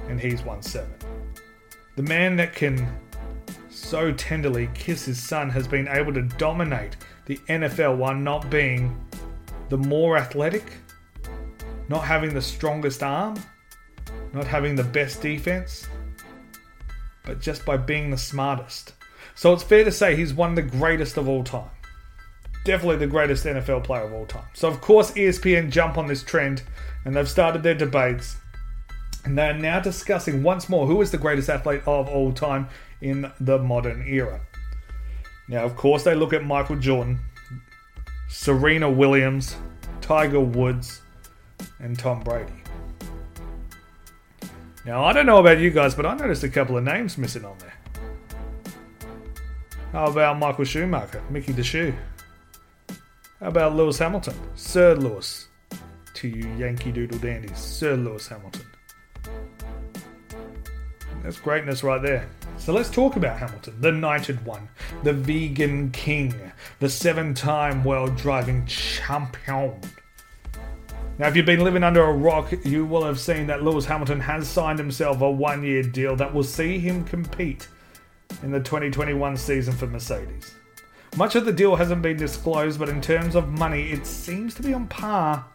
and 0.08 0.20
he's 0.20 0.41
won 0.44 0.62
seven. 0.62 0.94
The 1.96 2.03
man 2.03 2.36
that 2.38 2.56
can 2.56 2.88
so 3.70 4.12
tenderly 4.13 4.70
kiss 4.74 5.06
his 5.06 5.22
son 5.22 5.50
has 5.50 5.68
been 5.68 5.88
able 5.88 6.13
to 6.13 6.24
dominate 6.24 6.98
the 7.25 7.38
NFL 7.50 7.98
while 7.98 8.15
not 8.15 8.50
being 8.50 8.96
the 9.70 9.77
more 9.77 10.18
athletic, 10.18 10.74
not 11.88 12.03
having 12.03 12.34
the 12.34 12.41
strongest 12.41 13.03
arm, 13.03 13.36
not 14.34 14.48
having 14.48 14.76
the 14.76 14.84
best 14.84 15.22
defense, 15.22 15.88
but 17.26 17.42
just 17.42 17.66
by 17.66 17.78
being 17.78 18.10
the 18.10 18.18
smartest. 18.18 18.94
So 19.36 19.54
it's 19.54 19.64
fair 19.64 19.84
to 19.84 19.92
say 19.92 20.16
he's 20.16 20.34
one 20.34 20.52
of 20.52 20.56
the 20.56 20.78
greatest 20.78 21.18
of 21.18 21.28
all 21.28 21.44
time. 21.44 21.70
Definitely 22.64 22.98
the 22.98 23.08
greatest 23.08 23.46
NFL 23.46 23.84
player 23.84 24.04
of 24.04 24.14
all 24.14 24.26
time. 24.26 24.46
So, 24.54 24.68
of 24.68 24.82
course, 24.82 25.12
ESPN 25.12 25.72
jump 25.72 25.98
on 25.98 26.08
this 26.08 26.24
trend 26.24 26.62
and 27.06 27.16
they've 27.16 27.30
started 27.30 27.64
their 27.64 27.74
debates. 27.74 28.38
And 29.24 29.38
they 29.38 29.50
are 29.50 29.58
now 29.58 29.80
discussing 29.80 30.44
once 30.44 30.70
more 30.70 30.88
who 30.88 31.02
is 31.02 31.12
the 31.12 31.18
greatest 31.18 31.50
athlete 31.50 31.82
of 31.86 32.08
all 32.08 32.32
time 32.32 32.68
in 33.02 33.32
the 33.40 33.58
modern 33.58 34.06
era. 34.08 34.42
Now, 35.48 35.64
of 35.64 35.76
course, 35.76 36.04
they 36.04 36.16
look 36.16 36.34
at 36.34 36.44
Michael 36.44 36.78
Jordan, 36.78 37.20
Serena 38.30 38.90
Williams, 38.90 39.56
Tiger 40.02 40.40
Woods, 40.40 41.02
and 41.80 41.98
Tom 41.98 42.22
Brady. 42.22 42.61
Now, 44.84 45.06
I 45.06 45.14
don't 45.14 45.28
know 45.28 45.38
about 45.38 45.60
you 45.60 45.70
guys, 45.70 45.94
but 45.94 46.06
I 46.08 46.16
noticed 46.16 46.44
a 46.44 46.50
couple 46.50 46.76
of 46.76 46.84
names 46.84 47.18
missing 47.18 47.46
on 47.46 47.56
there. 47.60 47.78
How 49.92 50.06
about 50.06 50.40
Michael 50.40 50.66
Schumacher, 50.66 51.22
Mickey 51.30 51.52
the 51.52 51.64
Shoe? 51.64 51.94
How 53.40 53.48
about 53.48 53.76
Lewis 53.76 54.00
Hamilton, 54.00 54.34
Sir 54.56 54.96
Lewis? 54.96 55.48
To 56.16 56.28
you 56.28 56.48
Yankee 56.58 56.92
Doodle 56.92 57.20
dandies, 57.20 57.58
Sir 57.58 57.96
Lewis 57.96 58.28
Hamilton. 58.28 58.66
That's 61.24 61.40
greatness 61.40 61.84
right 61.84 62.02
there. 62.02 62.28
So 62.58 62.74
let's 62.74 62.90
talk 62.90 63.16
about 63.16 63.38
Hamilton, 63.38 63.76
the 63.80 63.92
knighted 63.92 64.44
one, 64.46 64.68
the 65.04 65.14
vegan 65.14 65.92
king, 65.92 66.34
the 66.80 66.90
seven 66.90 67.34
time 67.34 67.84
world 67.84 68.16
driving 68.16 68.66
champion. 68.66 69.80
Now, 71.22 71.28
if 71.28 71.36
you've 71.36 71.46
been 71.46 71.63
living 71.63 71.84
under 71.84 72.04
a 72.04 72.12
rock, 72.12 72.51
you 72.66 72.84
will 72.84 73.04
have 73.04 73.20
seen 73.20 73.46
that 73.46 73.62
Lewis 73.62 73.86
Hamilton 73.86 74.20
has 74.22 74.48
signed 74.48 74.80
himself 74.80 75.22
a 75.22 75.30
one 75.30 75.63
year 75.63 75.84
deal 75.84 76.16
that 76.16 76.34
will 76.34 76.44
see 76.44 76.80
him 76.80 77.04
compete 77.04 77.68
in 78.42 78.50
the 78.50 78.60
2021 78.60 79.38
season 79.38 79.72
for 79.75 79.86
Mercedes. 79.86 80.56
Much 81.18 81.36
of 81.36 81.46
the 81.46 81.54
deal 81.54 81.75
hasn't 81.75 82.01
been 82.01 82.18
disclosed, 82.18 82.80
but 82.80 82.90
in 82.90 83.00
terms 83.00 83.36
of 83.36 83.50
money, 83.50 83.92
it 83.92 84.08
seems 84.08 84.56
to 84.56 84.63
be 84.63 84.74
on 84.74 84.88
par 84.88 85.46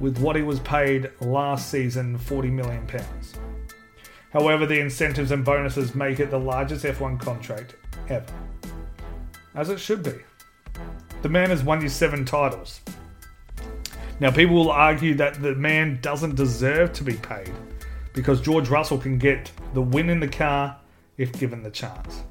with 0.00 0.18
what 0.18 0.34
he 0.34 0.42
was 0.42 0.58
paid 0.58 1.12
last 1.20 1.70
season 1.70 2.18
£40 2.18 2.50
million. 2.50 2.84
However, 4.32 4.66
the 4.66 4.80
incentives 4.80 5.30
and 5.30 5.44
bonuses 5.44 5.94
make 5.94 6.18
it 6.18 6.32
the 6.32 6.40
largest 6.40 6.84
F1 6.84 7.20
contract 7.20 7.76
ever. 8.08 8.26
As 9.54 9.70
it 9.70 9.78
should 9.78 10.02
be. 10.02 10.14
The 11.22 11.28
man 11.28 11.50
has 11.50 11.62
won 11.62 11.82
you 11.82 11.88
seven 11.88 12.24
titles. 12.24 12.80
Now, 14.20 14.32
people 14.32 14.56
will 14.56 14.70
argue 14.70 15.14
that 15.14 15.40
the 15.40 15.54
man 15.54 16.00
doesn't 16.02 16.34
deserve 16.34 16.92
to 16.94 17.04
be 17.04 17.14
paid 17.14 17.52
because 18.14 18.40
George 18.40 18.68
Russell 18.68 18.98
can 18.98 19.16
get 19.16 19.52
the 19.74 19.82
win 19.82 20.10
in 20.10 20.18
the 20.18 20.26
car 20.26 20.76
if 21.18 21.32
given 21.38 21.62
the 21.62 21.70
chance. 21.70 22.22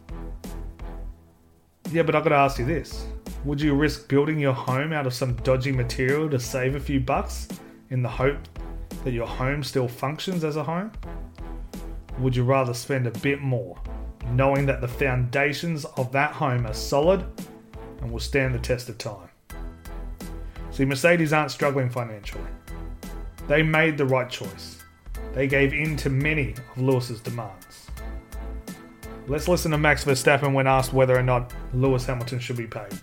Yeah, 1.91 2.03
but 2.03 2.13
I've 2.15 2.23
got 2.23 2.31
to 2.31 2.35
ask 2.35 2.59
you 2.59 2.65
this 2.65 3.07
Would 3.45 3.61
you 3.61 3.73
risk 3.73 4.09
building 4.09 4.37
your 4.37 4.51
home 4.53 4.91
out 4.91 5.07
of 5.07 5.13
some 5.13 5.35
dodgy 5.37 5.71
material 5.71 6.29
to 6.29 6.39
save 6.39 6.75
a 6.75 6.79
few 6.79 6.99
bucks 6.99 7.47
in 7.89 8.01
the 8.01 8.09
hope 8.09 8.39
that 9.05 9.11
your 9.11 9.27
home 9.27 9.63
still 9.63 9.87
functions 9.87 10.43
as 10.43 10.57
a 10.57 10.63
home? 10.63 10.91
Would 12.19 12.35
you 12.35 12.43
rather 12.43 12.73
spend 12.73 13.07
a 13.07 13.11
bit 13.11 13.41
more, 13.41 13.77
knowing 14.31 14.65
that 14.65 14.81
the 14.81 14.87
foundations 14.89 15.85
of 15.85 16.11
that 16.11 16.33
home 16.33 16.65
are 16.65 16.73
solid 16.73 17.23
and 18.01 18.11
will 18.11 18.19
stand 18.19 18.53
the 18.53 18.59
test 18.59 18.89
of 18.89 18.97
time? 18.97 19.26
See, 20.77 20.85
Mercedes 20.85 21.33
aren't 21.33 21.49
struggling 21.49 21.89
financially. 21.89 22.51
They 23.47 23.63
made 23.63 23.97
the 23.97 24.05
right 24.05 24.29
choice. 24.29 24.83
They 25.33 25.47
gave 25.47 25.73
in 25.73 25.97
to 25.97 26.11
many 26.11 26.51
of 26.51 26.77
Lewis's 26.79 27.19
demands. 27.19 27.87
Let's 29.25 29.47
listen 29.47 29.71
to 29.71 29.79
Max 29.79 30.05
Verstappen 30.05 30.53
when 30.53 30.67
asked 30.67 30.93
whether 30.93 31.17
or 31.17 31.23
not 31.23 31.51
Lewis 31.73 32.05
Hamilton 32.05 32.37
should 32.37 32.57
be 32.57 32.67
paid. 32.67 32.93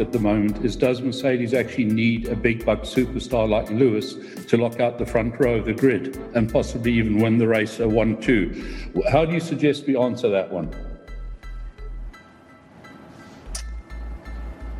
At 0.00 0.10
the 0.10 0.18
moment, 0.18 0.64
is 0.64 0.74
does 0.74 1.00
Mercedes 1.00 1.54
actually 1.54 1.84
need 1.84 2.26
a 2.26 2.34
big 2.34 2.66
buck 2.66 2.80
superstar 2.80 3.48
like 3.48 3.70
Lewis 3.70 4.16
to 4.46 4.56
lock 4.56 4.80
out 4.80 4.98
the 4.98 5.06
front 5.06 5.38
row 5.38 5.58
of 5.58 5.64
the 5.64 5.74
grid 5.74 6.16
and 6.34 6.52
possibly 6.52 6.92
even 6.94 7.20
win 7.20 7.38
the 7.38 7.46
race 7.46 7.78
a 7.78 7.88
1 7.88 8.20
2? 8.20 9.02
How 9.12 9.24
do 9.24 9.32
you 9.32 9.38
suggest 9.38 9.86
we 9.86 9.96
answer 9.96 10.28
that 10.28 10.50
one? 10.50 10.74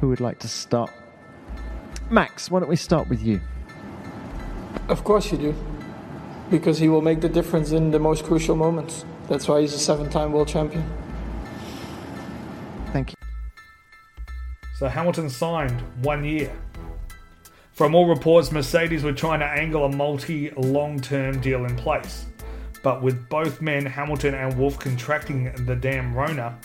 Who 0.01 0.09
would 0.09 0.21
like 0.21 0.41
to 0.41 0.49
start? 0.49 0.91
Max, 2.11 2.51
why 2.51 2.61
don't 2.61 2.69
we 2.69 2.77
start 2.77 3.09
with 3.09 3.23
you? 3.23 3.41
Of 4.89 5.05
course 5.05 5.31
you 5.31 5.39
do. 5.39 5.55
Because 6.51 6.79
he 6.79 6.89
will 6.89 7.03
make 7.03 7.21
the 7.21 7.29
difference 7.29 7.73
in 7.73 7.91
the 7.91 7.99
most 7.99 8.25
crucial 8.25 8.57
moments. 8.57 9.05
That's 9.29 9.47
why 9.47 9.61
he's 9.61 9.75
a 9.75 9.79
seven 9.79 10.09
time 10.09 10.33
world 10.33 10.49
champion. 10.49 10.85
Thank 12.93 13.11
you. 13.11 13.17
So 14.79 14.89
Hamilton 14.89 15.29
signed 15.29 15.83
one 16.03 16.25
year. 16.25 16.51
From 17.73 17.95
all 17.95 18.09
reports, 18.09 18.51
Mercedes 18.51 19.05
were 19.05 19.13
trying 19.13 19.41
to 19.41 19.47
angle 19.47 19.85
a 19.85 19.95
multi 19.95 20.51
long 20.57 20.99
term 20.99 21.41
deal 21.41 21.67
in 21.67 21.77
place. 21.77 22.25
But 22.83 23.03
with 23.03 23.29
both 23.29 23.61
men, 23.61 23.85
Hamilton 23.85 24.35
and 24.35 24.57
Wolff, 24.57 24.79
contracting 24.79 25.53
the 25.67 25.77
damn 25.77 26.15
Rona 26.15 26.59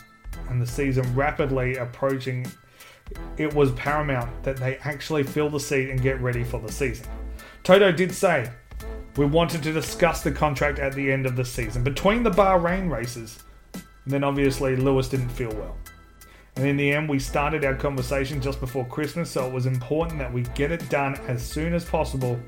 and 0.50 0.62
the 0.62 0.66
season 0.66 1.14
rapidly 1.14 1.76
approaching, 1.76 2.46
it 3.38 3.54
was 3.54 3.72
paramount 3.74 4.44
that 4.44 4.58
they 4.58 4.78
actually 4.78 5.24
fill 5.24 5.50
the 5.50 5.60
seat 5.60 5.90
and 5.90 6.02
get 6.02 6.22
ready 6.22 6.44
for 6.44 6.60
the 6.60 6.72
season. 6.72 7.08
Toto 7.64 7.92
did 7.92 8.14
say, 8.14 8.50
We 9.18 9.26
wanted 9.26 9.64
to 9.64 9.72
discuss 9.72 10.22
the 10.22 10.32
contract 10.32 10.80
at 10.80 10.94
the 10.94 11.12
end 11.12 11.26
of 11.26 11.36
the 11.36 11.46
season 11.46 11.84
between 11.84 12.24
the 12.24 12.32
Bahrain 12.32 12.92
races. 12.92 13.44
And 13.74 14.14
then 14.14 14.24
obviously 14.24 14.76
Lewis 14.76 15.08
didn't 15.08 15.30
feel 15.30 15.54
well. 15.56 15.78
And 16.56 16.68
in 16.68 16.78
the 16.78 16.92
end, 16.92 17.10
we 17.10 17.18
started 17.20 17.66
our 17.66 17.74
conversation 17.74 18.40
just 18.40 18.60
before 18.60 18.86
Christmas, 18.86 19.32
so 19.32 19.48
it 19.48 19.54
was 19.54 19.66
important 19.66 20.20
that 20.20 20.32
we 20.32 20.44
get 20.56 20.72
it 20.72 20.88
done 20.90 21.16
as 21.28 21.42
soon 21.42 21.74
as 21.74 21.84
possible. 21.84 22.40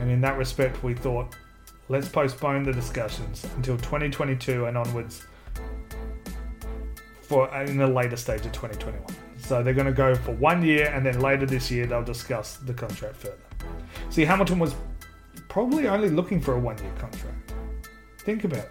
And 0.00 0.10
in 0.10 0.20
that 0.22 0.38
respect, 0.38 0.82
we 0.82 0.94
thought 0.94 1.34
let's 1.88 2.08
postpone 2.08 2.62
the 2.62 2.72
discussions 2.72 3.44
until 3.56 3.76
2022 3.76 4.66
and 4.66 4.78
onwards 4.78 5.26
for 7.20 7.54
in 7.62 7.76
the 7.76 7.86
later 7.86 8.16
stage 8.16 8.46
of 8.46 8.52
2021. 8.52 9.04
So 9.42 9.62
they're 9.62 9.74
going 9.74 9.86
to 9.86 9.92
go 9.92 10.14
for 10.14 10.32
one 10.32 10.62
year, 10.62 10.86
and 10.86 11.04
then 11.04 11.20
later 11.20 11.46
this 11.46 11.70
year 11.70 11.86
they'll 11.86 12.02
discuss 12.02 12.56
the 12.56 12.72
contract 12.72 13.16
further. 13.16 13.36
See, 14.08 14.24
Hamilton 14.24 14.58
was 14.58 14.74
probably 15.48 15.88
only 15.88 16.08
looking 16.08 16.40
for 16.40 16.54
a 16.54 16.58
one-year 16.58 16.92
contract. 16.96 17.52
Think 18.18 18.44
about 18.44 18.60
it. 18.60 18.70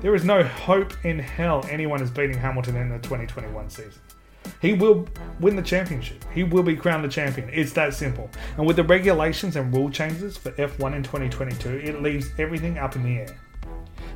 There 0.00 0.14
is 0.14 0.24
no 0.24 0.42
hope 0.42 0.92
in 1.04 1.18
hell 1.18 1.64
anyone 1.70 2.02
is 2.02 2.10
beating 2.10 2.36
Hamilton 2.36 2.76
in 2.76 2.88
the 2.88 2.98
2021 2.98 3.68
season. 3.70 4.00
He 4.60 4.72
will 4.72 5.06
win 5.40 5.54
the 5.54 5.62
championship. 5.62 6.24
He 6.32 6.42
will 6.44 6.62
be 6.62 6.74
crowned 6.74 7.04
the 7.04 7.08
champion. 7.08 7.50
It's 7.52 7.72
that 7.74 7.94
simple. 7.94 8.30
And 8.56 8.66
with 8.66 8.76
the 8.76 8.84
regulations 8.84 9.56
and 9.56 9.72
rule 9.72 9.90
changes 9.90 10.36
for 10.36 10.50
F1 10.52 10.94
in 10.94 11.02
2022, 11.02 11.68
it 11.78 12.02
leaves 12.02 12.30
everything 12.38 12.78
up 12.78 12.96
in 12.96 13.02
the 13.02 13.18
air. 13.18 13.36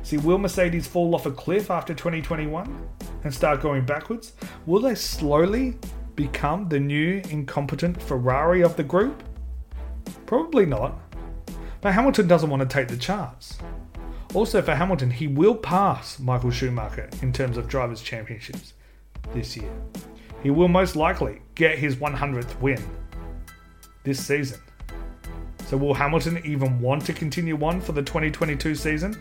See, 0.03 0.17
will 0.17 0.37
Mercedes 0.37 0.85
fall 0.85 1.15
off 1.15 1.25
a 1.25 1.31
cliff 1.31 1.71
after 1.71 1.93
2021 1.93 2.89
and 3.23 3.33
start 3.33 3.61
going 3.61 3.85
backwards? 3.85 4.33
Will 4.65 4.81
they 4.81 4.95
slowly 4.95 5.77
become 6.15 6.67
the 6.67 6.79
new 6.79 7.21
incompetent 7.29 8.01
Ferrari 8.01 8.61
of 8.61 8.75
the 8.75 8.83
group? 8.83 9.23
Probably 10.25 10.65
not. 10.65 10.99
But 11.79 11.93
Hamilton 11.93 12.27
doesn't 12.27 12.49
want 12.49 12.61
to 12.61 12.67
take 12.67 12.89
the 12.89 12.97
chance. 12.97 13.57
Also, 14.33 14.61
for 14.61 14.75
Hamilton, 14.75 15.09
he 15.09 15.27
will 15.27 15.55
pass 15.55 16.19
Michael 16.19 16.51
Schumacher 16.51 17.09
in 17.21 17.31
terms 17.31 17.55
of 17.55 17.69
drivers' 17.69 18.01
championships 18.01 18.73
this 19.33 19.55
year. 19.55 19.71
He 20.41 20.49
will 20.49 20.67
most 20.67 20.97
likely 20.97 21.41
get 21.55 21.77
his 21.77 21.95
100th 21.95 22.59
win 22.59 22.83
this 24.03 24.25
season. 24.25 24.59
So, 25.67 25.77
will 25.77 25.93
Hamilton 25.93 26.41
even 26.43 26.79
want 26.81 27.05
to 27.05 27.13
continue 27.13 27.63
on 27.63 27.79
for 27.79 27.93
the 27.93 28.01
2022 28.01 28.75
season? 28.75 29.17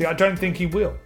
See, 0.00 0.06
I 0.06 0.14
don't 0.14 0.38
think 0.38 0.56
he 0.56 0.64
will. 0.64 0.96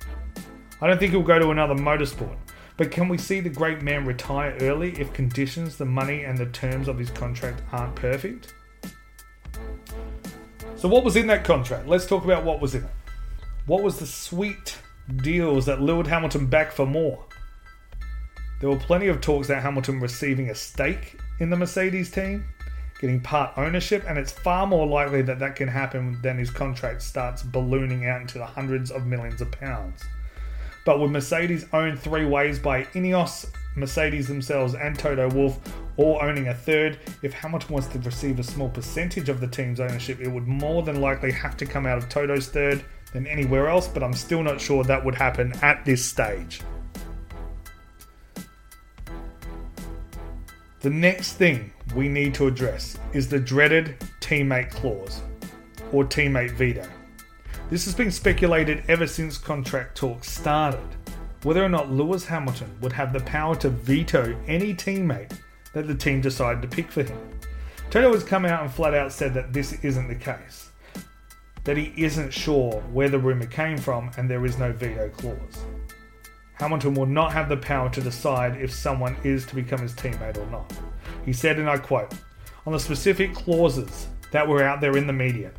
I 0.81 0.87
don't 0.87 1.01
think 1.01 1.11
he'll 1.11 1.23
go 1.23 1.41
to 1.41 1.51
another 1.51 1.75
motorsport. 1.75 2.37
But 2.77 2.93
can 2.93 3.09
we 3.09 3.19
see 3.19 3.41
the 3.41 3.49
great 3.49 3.83
man 3.83 4.07
retire 4.07 4.57
early 4.61 4.93
if 5.01 5.13
conditions, 5.13 5.77
the 5.77 5.85
money, 5.85 6.23
and 6.23 6.39
the 6.39 6.47
terms 6.47 6.87
of 6.87 6.97
his 6.97 7.11
contract 7.11 7.61
aren't 7.73 7.97
perfect? 7.97 8.55
So, 10.77 10.87
what 10.87 11.03
was 11.03 11.17
in 11.17 11.27
that 11.27 11.43
contract? 11.43 11.89
Let's 11.89 12.07
talk 12.07 12.23
about 12.23 12.45
what 12.45 12.61
was 12.61 12.77
in 12.77 12.85
it. 12.85 12.91
What 13.67 13.83
was 13.83 13.99
the 13.99 14.07
sweet 14.07 14.79
deals 15.25 15.67
that 15.67 15.83
lured 15.83 16.07
Hamilton 16.07 16.47
back 16.47 16.71
for 16.71 16.87
more? 16.87 17.25
There 18.61 18.71
were 18.71 18.79
plenty 18.79 19.09
of 19.09 19.21
talks 19.21 19.49
about 19.49 19.65
Hamilton 19.65 19.99
receiving 19.99 20.51
a 20.51 20.55
stake 20.55 21.19
in 21.41 21.51
the 21.51 21.57
Mercedes 21.57 22.13
team, 22.13 22.45
getting 23.05 23.21
part 23.21 23.53
ownership, 23.59 24.03
and 24.09 24.17
it's 24.17 24.33
far 24.33 24.67
more 24.67 24.87
likely 24.87 25.21
that 25.21 25.39
that 25.39 25.55
can 25.55 25.69
happen 25.69 26.19
than 26.23 26.39
his 26.39 26.51
contract 26.51 27.03
starts 27.03 27.43
ballooning 27.43 28.07
out 28.07 28.23
into 28.23 28.39
the 28.39 28.47
hundreds 28.47 28.91
of 28.91 29.05
millions 29.05 29.43
of 29.43 29.53
pounds. 29.53 30.01
But 30.87 30.99
with 30.99 31.11
Mercedes 31.11 31.67
owned 31.75 32.01
three 32.01 32.25
ways 32.25 32.59
by 32.59 32.85
Ineos, 32.95 33.45
Mercedes 33.77 34.27
themselves, 34.27 34.75
and 34.75 34.99
Toto 34.99 35.29
Wolff 35.29 35.59
all 35.99 36.19
owning 36.23 36.49
a 36.49 36.55
third, 36.55 36.99
if 37.21 37.35
Hamilton 37.35 37.75
wants 37.75 37.89
to 37.89 37.99
receive 37.99 38.39
a 38.39 38.43
small 38.43 38.71
percentage 38.71 39.29
of 39.29 39.39
the 39.39 39.49
team's 39.49 39.81
ownership, 39.81 40.19
it 40.23 40.29
would 40.29 40.49
more 40.49 40.83
than 40.83 41.03
likely 41.03 41.31
have 41.31 41.59
to 41.59 41.67
come 41.67 41.85
out 41.85 41.99
of 41.99 42.09
Toto's 42.09 42.49
third 42.49 42.83
than 43.13 43.27
anywhere 43.27 43.69
else, 43.69 43.87
but 43.87 44.03
I'm 44.03 44.15
still 44.15 44.43
not 44.43 44.59
sure 44.59 44.83
that 44.83 45.05
would 45.05 45.15
happen 45.15 45.53
at 45.61 45.85
this 45.85 46.03
stage. 46.03 46.63
The 50.85 50.91
next 50.91 51.37
thing 51.37 51.73
we 51.95 52.11
need 52.11 52.35
to 52.35 52.47
address 52.47 52.99
is 53.15 53.27
the 53.27 53.41
dreaded 53.41 53.97
teammate 54.21 54.69
clause, 54.71 55.23
or 55.93 56.05
teammate 56.05 56.51
veto. 56.51 56.87
This 57.71 57.87
has 57.87 57.95
been 57.95 58.11
speculated 58.11 58.85
ever 58.87 59.07
since 59.07 59.39
contract 59.39 59.97
talks 59.97 60.31
started. 60.31 60.87
Whether 61.43 61.65
or 61.65 61.71
not 61.71 61.91
Lewis 61.91 62.27
Hamilton 62.27 62.77
would 62.83 62.93
have 62.93 63.15
the 63.15 63.21
power 63.21 63.57
to 63.57 63.71
veto 63.71 64.39
any 64.47 64.75
teammate 64.75 65.33
that 65.73 65.87
the 65.87 65.95
team 65.95 66.21
decided 66.21 66.61
to 66.61 66.69
pick 66.69 66.93
for 66.93 67.03
him. 67.03 67.19
Toto 67.89 68.13
has 68.13 68.23
come 68.23 68.45
out 68.45 68.63
and 68.63 68.71
flat 68.71 68.93
out 68.93 69.11
said 69.11 69.33
that 69.33 69.55
this 69.55 69.83
isn't 69.83 70.09
the 70.09 70.15
case. 70.15 70.69
That 71.65 71.79
he 71.79 71.95
isn't 71.97 72.31
sure 72.31 72.83
where 72.93 73.09
the 73.09 73.19
rumour 73.19 73.47
came 73.47 73.79
from 73.79 74.11
and 74.19 74.31
there 74.31 74.45
is 74.45 74.59
no 74.59 74.71
veto 74.71 75.09
clause. 75.09 75.65
Hamilton 76.55 76.95
will 76.95 77.07
not 77.07 77.33
have 77.33 77.49
the 77.49 77.57
power 77.57 77.91
to 77.91 78.01
decide 78.01 78.61
if 78.61 78.73
someone 78.73 79.17
is 79.25 79.45
to 79.47 79.55
become 79.55 79.81
his 79.81 79.93
teammate 79.93 80.39
or 80.39 80.47
not. 80.51 80.73
He 81.25 81.33
said, 81.33 81.59
and 81.59 81.69
I 81.69 81.79
quote, 81.79 82.13
on 82.67 82.73
the 82.73 82.81
specific 82.81 83.35
clauses 83.35 84.07
that 84.31 84.47
were 84.47 84.63
out 84.63 84.81
there 84.81 84.97
in 84.97 85.07
the 85.07 85.13
media. 85.13 85.53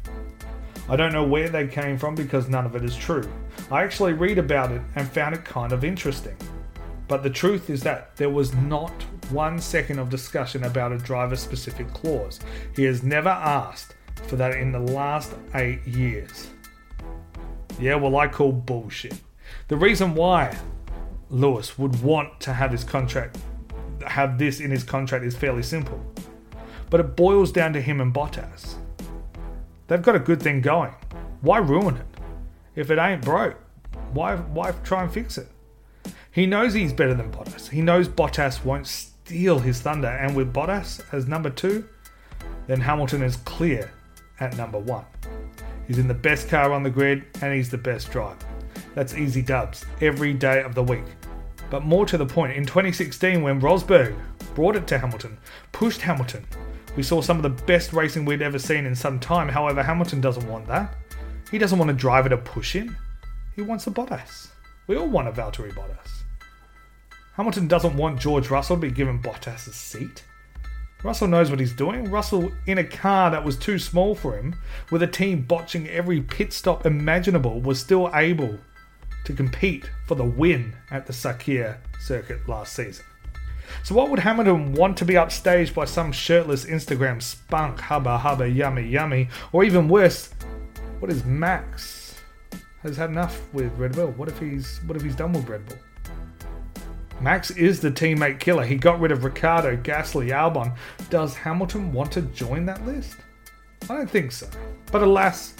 I 0.87 0.95
don't 0.95 1.13
know 1.13 1.23
where 1.23 1.49
they 1.49 1.67
came 1.67 1.97
from 1.97 2.15
because 2.15 2.47
none 2.47 2.65
of 2.65 2.75
it 2.75 2.83
is 2.83 2.95
true. 2.95 3.29
I 3.71 3.83
actually 3.83 4.13
read 4.13 4.37
about 4.37 4.71
it 4.71 4.81
and 4.95 5.07
found 5.09 5.35
it 5.35 5.43
kind 5.43 5.71
of 5.71 5.83
interesting. 5.83 6.35
But 7.07 7.23
the 7.23 7.29
truth 7.29 7.69
is 7.69 7.83
that 7.83 8.15
there 8.15 8.29
was 8.29 8.53
not 8.53 8.91
one 9.29 9.59
second 9.59 9.99
of 9.99 10.09
discussion 10.09 10.63
about 10.63 10.91
a 10.91 10.97
driver 10.97 11.35
specific 11.35 11.91
clause. 11.93 12.39
He 12.75 12.83
has 12.83 13.03
never 13.03 13.29
asked 13.29 13.95
for 14.27 14.35
that 14.37 14.57
in 14.57 14.71
the 14.71 14.79
last 14.79 15.33
eight 15.53 15.85
years. 15.85 16.49
Yeah, 17.79 17.95
well, 17.95 18.15
I 18.17 18.27
call 18.27 18.51
bullshit. 18.51 19.19
The 19.67 19.77
reason 19.77 20.15
why 20.15 20.57
Lewis 21.29 21.77
would 21.77 22.01
want 22.01 22.39
to 22.41 22.53
have 22.53 22.71
his 22.71 22.83
contract, 22.83 23.37
have 24.05 24.37
this 24.37 24.59
in 24.59 24.71
his 24.71 24.83
contract 24.83 25.25
is 25.25 25.35
fairly 25.35 25.63
simple. 25.63 25.99
But 26.89 26.99
it 26.99 27.15
boils 27.15 27.51
down 27.51 27.73
to 27.73 27.81
him 27.81 27.99
and 27.99 28.13
Bottas. 28.13 28.75
They've 29.87 30.01
got 30.01 30.15
a 30.15 30.19
good 30.19 30.41
thing 30.41 30.61
going. 30.61 30.93
Why 31.41 31.57
ruin 31.57 31.97
it? 31.97 32.05
If 32.75 32.91
it 32.91 32.99
ain't 32.99 33.23
broke, 33.23 33.55
why 34.13 34.35
why 34.35 34.71
try 34.83 35.03
and 35.03 35.11
fix 35.11 35.37
it? 35.37 35.47
He 36.31 36.45
knows 36.45 36.73
he's 36.73 36.93
better 36.93 37.13
than 37.13 37.31
Bottas. 37.31 37.69
He 37.69 37.81
knows 37.81 38.07
Bottas 38.07 38.63
won't 38.63 38.87
steal 38.87 39.59
his 39.59 39.81
thunder, 39.81 40.07
and 40.07 40.35
with 40.35 40.53
Bottas 40.53 41.01
as 41.13 41.27
number 41.27 41.49
two, 41.49 41.87
then 42.67 42.81
Hamilton 42.81 43.23
is 43.23 43.37
clear 43.37 43.91
at 44.39 44.57
number 44.57 44.79
one. 44.79 45.05
He's 45.87 45.97
in 45.97 46.07
the 46.07 46.13
best 46.13 46.49
car 46.49 46.73
on 46.73 46.83
the 46.83 46.89
grid, 46.89 47.25
and 47.41 47.53
he's 47.53 47.69
the 47.69 47.77
best 47.77 48.11
driver. 48.11 48.37
That's 48.95 49.13
easy 49.13 49.41
dubs 49.41 49.85
every 49.99 50.33
day 50.33 50.63
of 50.63 50.73
the 50.73 50.83
week. 50.83 51.03
But 51.69 51.83
more 51.83 52.05
to 52.05 52.17
the 52.17 52.25
point, 52.25 52.53
in 52.53 52.65
2016, 52.65 53.41
when 53.41 53.59
Rosberg 53.59 54.15
brought 54.55 54.77
it 54.77 54.87
to 54.87 54.97
Hamilton, 54.97 55.37
pushed 55.73 56.01
Hamilton, 56.01 56.45
we 56.95 57.03
saw 57.03 57.21
some 57.21 57.35
of 57.35 57.43
the 57.43 57.63
best 57.65 57.91
racing 57.91 58.23
we'd 58.23 58.41
ever 58.41 58.57
seen 58.57 58.85
in 58.85 58.95
some 58.95 59.19
time. 59.19 59.49
However, 59.49 59.83
Hamilton 59.83 60.21
doesn't 60.21 60.47
want 60.47 60.65
that. 60.67 60.95
He 61.51 61.57
doesn't 61.57 61.77
want 61.77 61.91
a 61.91 61.93
driver 61.93 62.29
to 62.29 62.37
push 62.37 62.71
him. 62.73 62.95
He 63.53 63.61
wants 63.61 63.85
a 63.85 63.91
Bottas. 63.91 64.47
We 64.87 64.95
all 64.95 65.07
want 65.07 65.27
a 65.27 65.31
Valtteri 65.31 65.73
Bottas. 65.73 66.23
Hamilton 67.33 67.67
doesn't 67.67 67.97
want 67.97 68.19
George 68.19 68.49
Russell 68.49 68.77
to 68.77 68.81
be 68.81 68.91
given 68.91 69.21
Bottas' 69.21 69.73
seat. 69.73 70.23
Russell 71.03 71.27
knows 71.27 71.49
what 71.49 71.59
he's 71.59 71.73
doing. 71.73 72.09
Russell, 72.09 72.49
in 72.65 72.77
a 72.77 72.83
car 72.83 73.29
that 73.29 73.43
was 73.43 73.57
too 73.57 73.77
small 73.77 74.15
for 74.15 74.37
him, 74.37 74.55
with 74.89 75.03
a 75.03 75.07
team 75.07 75.41
botching 75.41 75.89
every 75.89 76.21
pit 76.21 76.53
stop 76.53 76.85
imaginable, 76.85 77.59
was 77.59 77.79
still 77.79 78.09
able 78.13 78.57
to 79.25 79.33
compete 79.33 79.89
for 80.07 80.15
the 80.15 80.23
win 80.23 80.73
at 80.91 81.05
the 81.05 81.13
Sakhir 81.13 81.77
circuit 81.99 82.47
last 82.47 82.73
season. 82.73 83.05
So, 83.83 83.95
what 83.95 84.09
would 84.09 84.19
Hamilton 84.19 84.73
want 84.73 84.97
to 84.97 85.05
be 85.05 85.15
upstaged 85.15 85.73
by 85.73 85.85
some 85.85 86.11
shirtless 86.11 86.65
Instagram 86.65 87.21
spunk, 87.21 87.79
hubba 87.79 88.17
hubba, 88.17 88.47
yummy 88.47 88.87
yummy, 88.87 89.29
or 89.51 89.63
even 89.63 89.87
worse, 89.87 90.29
what 90.99 91.11
is 91.11 91.25
Max? 91.25 92.15
Has 92.83 92.97
had 92.97 93.09
enough 93.09 93.41
with 93.51 93.75
Red 93.77 93.93
Bull. 93.93 94.11
What 94.11 94.29
if 94.29 94.37
he's 94.39 94.79
what 94.85 94.95
if 94.95 95.01
he's 95.01 95.15
done 95.15 95.33
with 95.33 95.49
Red 95.49 95.65
Bull? 95.65 95.77
Max 97.19 97.49
is 97.51 97.79
the 97.79 97.89
teammate 97.89 98.39
killer. 98.39 98.63
He 98.63 98.75
got 98.75 98.99
rid 98.99 99.11
of 99.11 99.23
Ricciardo, 99.23 99.77
Gasly, 99.77 100.29
Albon. 100.29 100.75
Does 101.09 101.35
Hamilton 101.35 101.91
want 101.91 102.11
to 102.11 102.21
join 102.21 102.65
that 102.65 102.85
list? 102.85 103.15
I 103.89 103.95
don't 103.95 104.09
think 104.09 104.31
so. 104.31 104.47
But 104.91 105.01
alas, 105.01 105.55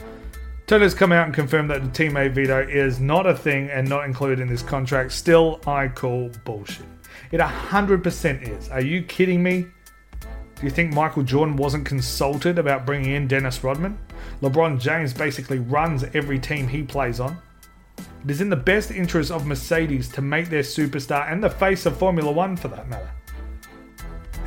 Toto's 0.68 0.96
come 0.96 1.12
out 1.12 1.26
and 1.26 1.34
confirmed 1.34 1.70
that 1.70 1.84
the 1.84 1.90
teammate 1.90 2.34
veto 2.34 2.68
is 2.68 3.00
not 3.00 3.28
a 3.28 3.36
thing 3.36 3.70
and 3.70 3.88
not 3.88 4.06
included 4.06 4.40
in 4.40 4.48
this 4.48 4.64
contract. 4.64 5.12
Still, 5.12 5.62
I 5.68 5.88
call 5.88 6.32
bullshit. 6.44 6.88
It 7.32 7.40
100% 7.40 8.50
is. 8.50 8.70
Are 8.70 8.82
you 8.82 9.04
kidding 9.04 9.44
me? 9.44 9.68
Do 10.22 10.64
you 10.64 10.72
think 10.72 10.92
Michael 10.92 11.22
Jordan 11.22 11.56
wasn't 11.56 11.86
consulted 11.86 12.58
about 12.58 12.84
bringing 12.84 13.12
in 13.12 13.28
Dennis 13.28 13.64
Rodman? 13.64 13.96
LeBron 14.42 14.80
James 14.80 15.14
basically 15.14 15.60
runs 15.60 16.04
every 16.16 16.40
team 16.40 16.68
he 16.68 16.82
plays 16.82 17.20
on. 17.20 17.38
It 18.24 18.32
is 18.32 18.42
in 18.42 18.50
the 18.50 18.56
best 18.56 18.90
interest 18.90 19.30
of 19.30 19.46
Mercedes 19.46 20.10
to 20.10 20.22
make 20.24 20.50
their 20.50 20.64
superstar 20.64 21.32
and 21.32 21.44
the 21.44 21.50
face 21.50 21.86
of 21.86 21.96
Formula 21.96 22.32
One 22.32 22.58
for 22.58 22.70
that 22.70 22.90
matter. 22.90 23.12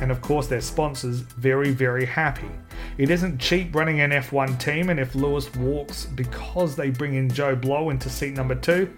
And 0.01 0.11
of 0.11 0.21
course, 0.21 0.47
their 0.47 0.61
sponsors 0.61 1.19
very, 1.19 1.71
very 1.71 2.05
happy. 2.05 2.49
It 2.97 3.09
isn't 3.09 3.37
cheap 3.37 3.75
running 3.75 3.99
an 4.01 4.11
F1 4.11 4.59
team, 4.59 4.89
and 4.89 4.99
if 4.99 5.13
Lewis 5.15 5.53
walks 5.55 6.05
because 6.05 6.75
they 6.75 6.89
bring 6.89 7.15
in 7.15 7.29
Joe 7.29 7.55
Blow 7.55 7.89
into 7.89 8.09
seat 8.09 8.33
number 8.33 8.55
two, 8.55 8.95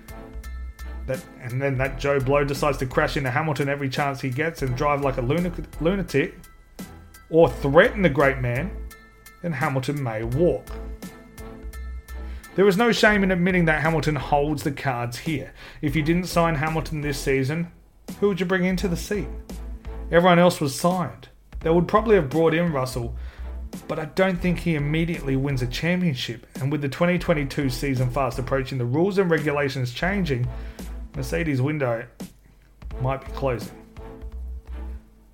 that, 1.08 1.24
and 1.42 1.62
then 1.62 1.78
that 1.80 2.00
Joe 2.00 2.20
Blow 2.20 2.44
decides 2.44 2.78
to 2.78 2.86
crash 2.86 3.18
into 3.18 3.32
Hamilton 3.32 3.68
every 3.68 3.90
chance 3.90 4.22
he 4.22 4.30
gets 4.30 4.62
and 4.62 4.78
drive 4.78 5.02
like 5.02 5.18
a 5.18 5.22
lunatic, 5.22 6.36
or 7.30 7.50
threaten 7.50 8.02
the 8.02 8.10
great 8.10 8.40
man, 8.40 8.70
then 9.42 9.52
Hamilton 9.52 10.02
may 10.02 10.24
walk. 10.24 10.68
There 12.54 12.68
is 12.68 12.78
no 12.78 12.92
shame 12.92 13.24
in 13.24 13.32
admitting 13.32 13.66
that 13.66 13.82
Hamilton 13.82 14.16
holds 14.16 14.62
the 14.62 14.72
cards 14.72 15.18
here. 15.18 15.54
If 15.82 15.96
you 15.96 16.04
didn't 16.04 16.26
sign 16.26 16.56
Hamilton 16.56 17.02
this 17.02 17.18
season, 17.18 17.72
who 18.20 18.28
would 18.28 18.40
you 18.40 18.46
bring 18.46 18.66
into 18.66 18.88
the 18.88 18.98
seat? 18.98 19.28
Everyone 20.12 20.40
else 20.40 20.60
was 20.60 20.78
signed. 20.78 21.30
They 21.62 21.70
would 21.70 21.88
probably 21.88 22.16
have 22.16 22.30
brought 22.30 22.54
in 22.54 22.74
Russell, 22.74 23.16
but 23.88 23.98
I 23.98 24.06
don't 24.06 24.42
think 24.42 24.60
he 24.60 24.76
immediately 24.76 25.38
wins 25.38 25.62
a 25.62 25.68
championship. 25.68 26.46
And 26.56 26.70
with 26.70 26.82
the 26.82 26.90
2022 26.90 27.70
season 27.70 28.10
fast 28.10 28.38
approaching, 28.38 28.78
the 28.78 28.86
rules 28.86 29.18
and 29.18 29.32
regulations 29.32 29.94
changing, 29.94 30.48
Mercedes' 31.16 31.62
window 31.62 32.06
might 33.02 33.26
be 33.26 33.32
closing. 33.32 33.72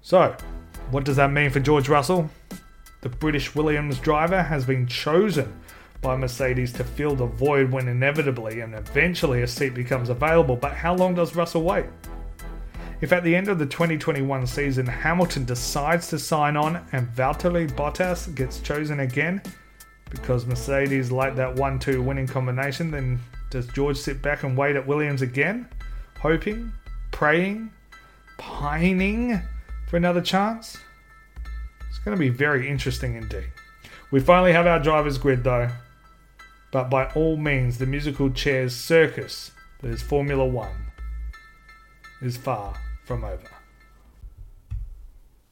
So, 0.02 0.38
what 0.92 1.06
does 1.06 1.16
that 1.16 1.32
mean 1.32 1.50
for 1.50 1.60
George 1.60 1.90
Russell? 1.90 2.30
The 3.02 3.10
British 3.10 3.56
Williams 3.56 4.00
driver 4.00 4.44
has 4.44 4.66
been 4.66 4.86
chosen 4.86 5.60
by 6.02 6.16
Mercedes 6.16 6.72
to 6.74 6.84
fill 6.84 7.16
the 7.16 7.26
void 7.26 7.72
when 7.72 7.88
inevitably 7.88 8.60
and 8.60 8.76
eventually 8.76 9.42
a 9.42 9.48
seat 9.48 9.74
becomes 9.74 10.10
available. 10.10 10.56
But 10.56 10.74
how 10.74 10.96
long 10.96 11.16
does 11.16 11.36
Russell 11.36 11.64
wait? 11.64 11.88
If 13.00 13.14
at 13.14 13.24
the 13.24 13.36
end 13.36 13.48
of 13.48 13.60
the 13.60 13.66
2021 13.68 14.48
season 14.48 14.88
Hamilton 14.88 15.46
decides 15.46 16.08
to 16.08 16.18
sign 16.18 16.58
on 16.58 16.84
and 16.94 17.08
Valtteri 17.10 17.70
Bottas 17.70 18.34
gets 18.34 18.60
chosen 18.60 19.02
again 19.02 19.40
because 20.10 20.48
Mercedes 20.48 21.12
like 21.12 21.36
that 21.36 21.56
1 21.56 21.78
2 21.78 22.02
winning 22.02 22.26
combination, 22.26 22.90
then 22.90 23.20
does 23.52 23.68
George 23.68 23.98
sit 23.98 24.24
back 24.24 24.42
and 24.42 24.58
wait 24.58 24.76
at 24.76 24.88
Williams 24.88 25.22
again, 25.22 25.70
hoping, 26.20 26.72
praying, 27.12 27.70
pining 28.40 29.40
for 29.88 29.98
another 29.98 30.22
chance? 30.22 30.76
It's 31.90 32.00
going 32.00 32.18
to 32.18 32.20
be 32.20 32.30
very 32.30 32.68
interesting 32.68 33.16
indeed. 33.16 33.52
We 34.10 34.22
finally 34.22 34.54
have 34.54 34.66
our 34.66 34.80
driver's 34.80 35.20
grid 35.20 35.44
though, 35.44 35.70
but 36.72 36.90
by 36.90 37.12
all 37.12 37.38
means, 37.38 37.78
the 37.78 37.86
musical 37.86 38.32
chairs 38.32 38.76
circus 38.76 39.52
that 39.82 39.90
is 39.90 40.02
Formula 40.02 40.46
One 40.46 40.88
is 42.22 42.36
far 42.36 42.74
from 43.08 43.24
over. 43.24 43.50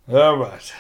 Alright. 0.10 0.74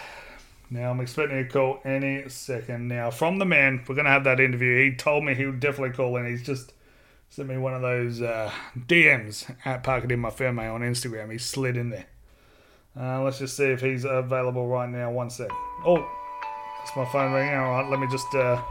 Now 0.69 0.91
I'm 0.91 0.99
expecting 0.99 1.39
a 1.39 1.45
call 1.45 1.79
any 1.85 2.27
second. 2.27 2.89
Now 2.89 3.11
from 3.11 3.39
the 3.39 3.45
man, 3.45 3.83
we're 3.87 3.95
gonna 3.95 4.09
have 4.09 4.25
that 4.25 4.41
interview. 4.41 4.91
He 4.91 4.95
told 4.95 5.23
me 5.23 5.33
he 5.33 5.45
would 5.45 5.61
definitely 5.61 5.95
call 5.95 6.17
in. 6.17 6.25
He's 6.25 6.43
just 6.43 6.73
sent 7.29 7.47
me 7.47 7.57
one 7.57 7.73
of 7.73 7.81
those 7.81 8.21
uh, 8.21 8.51
DMs 8.77 9.55
at 9.63 9.83
Park 9.83 10.03
It 10.03 10.11
in 10.11 10.19
my 10.19 10.29
Ferme 10.29 10.59
on 10.59 10.81
Instagram. 10.81 11.31
He 11.31 11.37
slid 11.37 11.77
in 11.77 11.91
there. 11.91 12.07
Uh, 12.99 13.23
let's 13.23 13.39
just 13.39 13.55
see 13.55 13.65
if 13.65 13.79
he's 13.79 14.03
available 14.03 14.67
right 14.67 14.89
now. 14.89 15.11
One 15.11 15.29
sec. 15.29 15.49
Oh, 15.85 16.05
that's 16.79 16.95
my 16.95 17.05
phone 17.05 17.31
ringing. 17.31 17.55
All 17.55 17.71
right, 17.71 17.89
let 17.89 17.99
me 17.99 18.07
just. 18.11 18.33
Uh, 18.35 18.61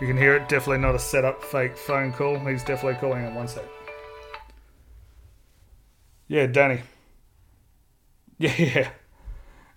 you 0.00 0.06
can 0.06 0.18
hear 0.18 0.36
it. 0.36 0.48
Definitely 0.50 0.78
not 0.78 0.94
a 0.94 0.98
setup 0.98 1.42
fake 1.42 1.76
phone 1.78 2.12
call. 2.12 2.38
He's 2.40 2.64
definitely 2.64 2.98
calling 3.00 3.24
in. 3.24 3.34
One 3.34 3.48
sec. 3.48 3.64
Yeah, 6.28 6.46
Danny. 6.46 6.80
Yeah, 8.48 8.54
yeah. 8.56 8.90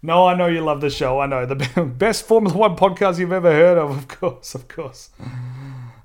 No, 0.01 0.25
I 0.25 0.35
know 0.35 0.47
you 0.47 0.61
love 0.61 0.81
the 0.81 0.89
show. 0.89 1.19
I 1.19 1.27
know. 1.27 1.45
The 1.45 1.55
best 1.97 2.25
Formula 2.25 2.57
One 2.57 2.75
podcast 2.75 3.19
you've 3.19 3.31
ever 3.31 3.51
heard 3.51 3.77
of, 3.77 3.91
of 3.97 4.07
course, 4.07 4.55
of 4.55 4.67
course. 4.67 5.09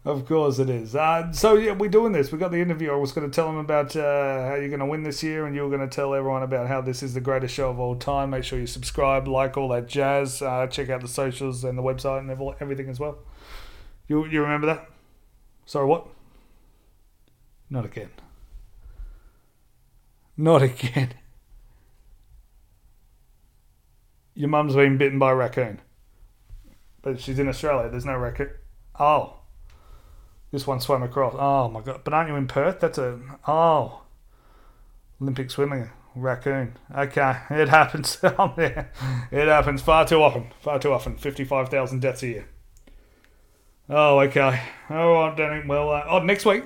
Of 0.04 0.26
course 0.26 0.58
it 0.58 0.68
is. 0.68 0.94
Uh, 0.94 1.32
so, 1.32 1.54
yeah, 1.54 1.72
we're 1.72 1.90
doing 1.90 2.12
this. 2.12 2.30
We 2.30 2.38
got 2.38 2.50
the 2.50 2.60
interview. 2.60 2.92
I 2.92 2.96
was 2.96 3.12
going 3.12 3.30
to 3.30 3.34
tell 3.34 3.48
him 3.48 3.56
about 3.56 3.96
uh, 3.96 4.48
how 4.48 4.54
you're 4.56 4.68
going 4.68 4.80
to 4.80 4.86
win 4.86 5.04
this 5.04 5.22
year, 5.22 5.46
and 5.46 5.56
you 5.56 5.62
were 5.62 5.74
going 5.74 5.88
to 5.88 5.94
tell 5.94 6.14
everyone 6.14 6.42
about 6.42 6.68
how 6.68 6.82
this 6.82 7.02
is 7.02 7.14
the 7.14 7.20
greatest 7.20 7.54
show 7.54 7.70
of 7.70 7.80
all 7.80 7.94
time. 7.94 8.30
Make 8.30 8.44
sure 8.44 8.58
you 8.58 8.66
subscribe, 8.66 9.26
like 9.26 9.56
all 9.56 9.68
that 9.68 9.88
jazz. 9.88 10.42
Uh, 10.42 10.66
check 10.66 10.90
out 10.90 11.00
the 11.00 11.08
socials 11.08 11.64
and 11.64 11.78
the 11.78 11.82
website 11.82 12.20
and 12.20 12.30
everything 12.60 12.90
as 12.90 13.00
well. 13.00 13.18
You, 14.06 14.26
you 14.26 14.42
remember 14.42 14.66
that? 14.66 14.86
Sorry, 15.64 15.86
what? 15.86 16.08
Not 17.70 17.86
again. 17.86 18.10
Not 20.36 20.62
again. 20.62 21.14
Your 24.34 24.48
mum's 24.48 24.74
been 24.74 24.98
bitten 24.98 25.18
by 25.18 25.32
a 25.32 25.34
raccoon. 25.34 25.80
But 27.02 27.20
she's 27.20 27.38
in 27.38 27.48
Australia. 27.48 27.88
There's 27.90 28.04
no 28.04 28.16
raccoon. 28.16 28.50
Oh. 28.98 29.36
This 30.50 30.66
one 30.66 30.80
swam 30.80 31.02
across. 31.02 31.34
Oh 31.38 31.68
my 31.68 31.80
god. 31.80 32.02
But 32.04 32.12
aren't 32.12 32.28
you 32.28 32.36
in 32.36 32.46
Perth? 32.46 32.80
That's 32.80 32.98
a. 32.98 33.20
Oh. 33.46 34.02
Olympic 35.20 35.50
swimming. 35.50 35.90
Raccoon. 36.14 36.76
Okay. 36.94 37.36
It 37.50 37.68
happens. 37.68 38.18
I'm. 38.38 38.52
It 38.58 39.48
happens 39.48 39.82
far 39.82 40.06
too 40.06 40.22
often. 40.22 40.52
Far 40.60 40.78
too 40.78 40.92
often. 40.92 41.16
55,000 41.16 42.00
deaths 42.00 42.22
a 42.22 42.26
year. 42.26 42.48
Oh, 43.88 44.20
okay. 44.20 44.60
All 44.88 45.12
right, 45.12 45.36
Danny. 45.36 45.66
Well, 45.66 45.90
uh, 45.90 46.04
oh, 46.08 46.18
next 46.20 46.44
week. 46.46 46.64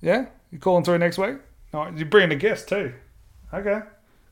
Yeah? 0.00 0.26
You 0.50 0.58
calling 0.58 0.84
through 0.84 0.98
next 0.98 1.18
week? 1.18 1.38
Right. 1.72 1.96
You're 1.96 2.06
bringing 2.06 2.32
a 2.32 2.36
guest 2.36 2.68
too. 2.68 2.92
Okay. 3.52 3.80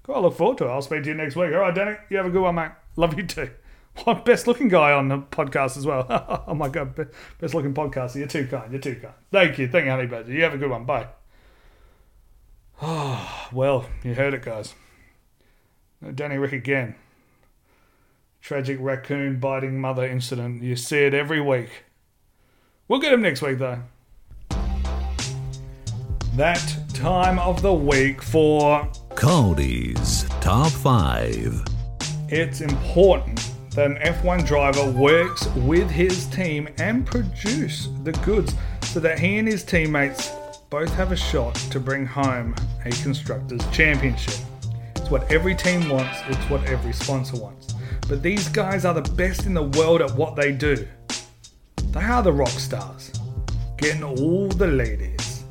Cool, 0.02 0.14
I 0.14 0.18
look 0.20 0.36
forward 0.36 0.58
to 0.58 0.66
it. 0.66 0.70
I'll 0.70 0.82
speak 0.82 1.02
to 1.04 1.10
you 1.10 1.14
next 1.14 1.36
week. 1.36 1.52
All 1.52 1.60
right, 1.60 1.74
Danny. 1.74 1.96
You 2.08 2.16
have 2.16 2.26
a 2.26 2.30
good 2.30 2.42
one, 2.42 2.54
mate. 2.54 2.70
Love 2.96 3.16
you 3.18 3.26
too. 3.26 3.50
What 4.04 4.24
best 4.24 4.46
looking 4.46 4.68
guy 4.68 4.92
on 4.92 5.08
the 5.08 5.18
podcast 5.18 5.76
as 5.76 5.84
well? 5.84 6.06
oh 6.46 6.54
my 6.54 6.68
god, 6.68 6.94
best 7.38 7.54
looking 7.54 7.74
podcaster. 7.74 8.16
You're 8.16 8.28
too 8.28 8.46
kind. 8.46 8.70
You're 8.70 8.80
too 8.80 8.94
kind. 8.94 9.12
Thank 9.32 9.58
you. 9.58 9.68
Thank 9.68 9.86
you, 9.86 9.90
Honey 9.90 10.06
Badger. 10.06 10.32
You 10.32 10.44
have 10.44 10.54
a 10.54 10.58
good 10.58 10.70
one. 10.70 10.84
Bye. 10.84 11.08
Oh, 12.80 13.48
well, 13.52 13.86
you 14.04 14.14
heard 14.14 14.32
it, 14.32 14.42
guys. 14.42 14.74
Danny 16.14 16.38
Rick 16.38 16.52
again. 16.52 16.94
Tragic 18.40 18.78
raccoon 18.80 19.38
biting 19.38 19.80
mother 19.80 20.06
incident. 20.06 20.62
You 20.62 20.76
see 20.76 20.98
it 20.98 21.12
every 21.12 21.40
week. 21.40 21.84
We'll 22.88 23.00
get 23.00 23.12
him 23.12 23.22
next 23.22 23.42
week, 23.42 23.58
though. 23.58 23.82
That 26.36 26.76
time 26.94 27.38
of 27.38 27.60
the 27.60 27.74
week 27.74 28.22
for 28.22 28.90
Cody's 29.20 30.24
Top 30.40 30.72
5. 30.72 31.62
It's 32.30 32.62
important 32.62 33.50
that 33.72 33.84
an 33.84 33.96
F1 33.96 34.46
driver 34.46 34.90
works 34.92 35.46
with 35.56 35.90
his 35.90 36.24
team 36.28 36.70
and 36.78 37.04
produce 37.04 37.90
the 38.02 38.12
goods 38.24 38.54
so 38.80 38.98
that 39.00 39.18
he 39.18 39.36
and 39.36 39.46
his 39.46 39.62
teammates 39.62 40.30
both 40.70 40.88
have 40.94 41.12
a 41.12 41.16
shot 41.16 41.54
to 41.54 41.78
bring 41.78 42.06
home 42.06 42.54
a 42.86 42.90
Constructors' 43.02 43.60
Championship. 43.70 44.40
It's 44.96 45.10
what 45.10 45.30
every 45.30 45.54
team 45.54 45.90
wants, 45.90 46.20
it's 46.26 46.48
what 46.48 46.64
every 46.64 46.94
sponsor 46.94 47.36
wants. 47.36 47.74
But 48.08 48.22
these 48.22 48.48
guys 48.48 48.86
are 48.86 48.94
the 48.94 49.12
best 49.16 49.44
in 49.44 49.52
the 49.52 49.64
world 49.64 50.00
at 50.00 50.14
what 50.14 50.34
they 50.34 50.50
do. 50.50 50.88
They 51.90 52.00
are 52.00 52.22
the 52.22 52.32
rock 52.32 52.48
stars, 52.48 53.12
getting 53.76 54.02
all 54.02 54.48
the 54.48 54.68
ladies, 54.68 55.44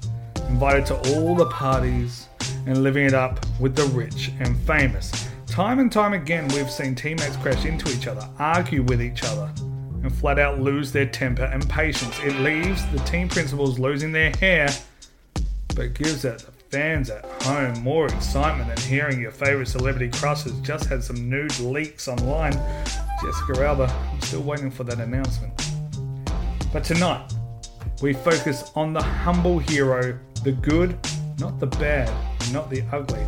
invited 0.48 0.88
to 0.88 0.96
all 1.14 1.36
the 1.36 1.46
parties, 1.52 2.29
and 2.70 2.84
living 2.84 3.04
it 3.04 3.16
up 3.16 3.44
with 3.60 3.76
the 3.76 3.86
rich 3.86 4.32
and 4.40 4.56
famous. 4.60 5.28
Time 5.48 5.80
and 5.80 5.92
time 5.92 6.14
again, 6.14 6.48
we've 6.50 6.70
seen 6.70 6.94
teammates 6.94 7.36
crash 7.38 7.66
into 7.66 7.92
each 7.92 8.06
other, 8.06 8.30
argue 8.38 8.84
with 8.84 9.02
each 9.02 9.24
other, 9.24 9.52
and 10.04 10.14
flat 10.14 10.38
out 10.38 10.60
lose 10.62 10.92
their 10.92 11.08
temper 11.08 11.46
and 11.46 11.68
patience. 11.68 12.18
It 12.20 12.36
leaves 12.42 12.86
the 12.92 13.00
team 13.00 13.28
principals 13.28 13.80
losing 13.80 14.12
their 14.12 14.32
hair, 14.38 14.70
but 15.76 15.96
gives 15.96 16.26
it 16.26 16.40
the 16.40 16.52
fans 16.70 17.10
at 17.10 17.26
home 17.42 17.82
more 17.82 18.06
excitement 18.06 18.70
than 18.70 18.88
hearing 18.88 19.20
your 19.20 19.32
favourite 19.32 19.68
celebrity 19.68 20.10
crushes 20.20 20.54
just 20.62 20.86
had 20.86 21.04
some 21.04 21.28
nude 21.28 21.60
leaks 21.60 22.08
online. 22.08 22.54
Jessica 23.20 23.66
Alba, 23.66 23.92
I'm 24.14 24.22
still 24.22 24.42
waiting 24.44 24.70
for 24.70 24.84
that 24.84 25.00
announcement. 25.00 25.52
But 26.72 26.84
tonight, 26.84 27.34
we 28.04 28.14
focus 28.14 28.72
on 28.76 28.94
the 28.94 29.02
humble 29.02 29.58
hero, 29.58 30.20
the 30.44 30.52
good, 30.52 30.96
not 31.40 31.60
the 31.60 31.68
bad, 31.68 32.12
not 32.52 32.70
the 32.70 32.84
ugly 32.92 33.26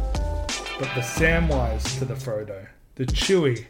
but 0.81 0.95
the 0.95 1.01
Samwise 1.01 1.99
to 1.99 2.05
the 2.05 2.15
Frodo, 2.15 2.65
the 2.95 3.05
Chewie 3.05 3.67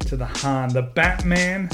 to 0.00 0.16
the 0.16 0.26
Han, 0.26 0.70
the 0.70 0.82
Batman 0.82 1.70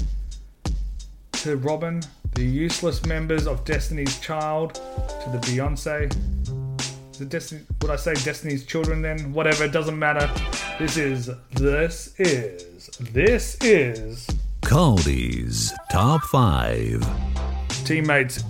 to 1.33 1.57
Robin, 1.57 2.03
the 2.35 2.45
useless 2.45 3.03
members 3.07 3.47
of 3.47 3.65
Destiny's 3.65 4.21
Child 4.21 4.75
to 4.75 5.31
the 5.31 5.39
Beyonce. 5.39 6.15
The 7.17 7.25
Destiny, 7.25 7.63
would 7.81 7.91
I 7.91 7.97
say 7.97 8.13
Destiny's 8.13 8.67
Children 8.67 9.01
then? 9.01 9.33
Whatever, 9.33 9.65
it 9.65 9.73
doesn't 9.73 9.99
matter. 9.99 10.31
This 10.79 10.99
is, 10.99 11.31
this 11.53 12.15
is, 12.19 12.89
this 13.01 13.57
is. 13.63 14.29
Cody's 14.61 15.73
Top 15.91 16.21
5. 16.25 17.09
Teammates 17.87 18.45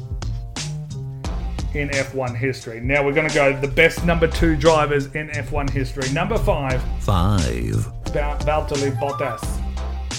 in 1.74 1.88
F1 1.88 2.36
history. 2.36 2.80
Now 2.80 3.04
we're 3.04 3.12
going 3.12 3.28
to 3.28 3.34
go 3.34 3.58
the 3.58 3.68
best 3.68 4.04
number 4.04 4.26
two 4.26 4.56
drivers 4.56 5.06
in 5.14 5.28
F1 5.28 5.70
history. 5.70 6.08
Number 6.12 6.38
five. 6.38 6.82
Five. 7.00 7.90
Valtteri 8.04 8.96
Bottas. 8.98 9.64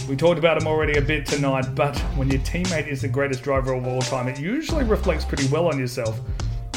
We 0.07 0.15
talked 0.15 0.37
about 0.37 0.61
him 0.61 0.67
already 0.67 0.99
a 0.99 1.01
bit 1.01 1.25
tonight, 1.25 1.73
but 1.73 1.97
when 2.15 2.29
your 2.29 2.41
teammate 2.41 2.87
is 2.87 3.01
the 3.01 3.07
greatest 3.07 3.41
driver 3.41 3.73
of 3.73 3.87
all 3.87 4.01
time, 4.01 4.27
it 4.27 4.39
usually 4.39 4.83
reflects 4.83 5.25
pretty 5.25 5.47
well 5.47 5.67
on 5.67 5.79
yourself. 5.79 6.19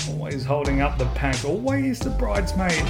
Always 0.08 0.44
holding 0.44 0.80
up 0.80 0.96
the 0.96 1.06
pack, 1.06 1.44
always 1.44 1.98
the 1.98 2.10
bridesmaid, 2.10 2.82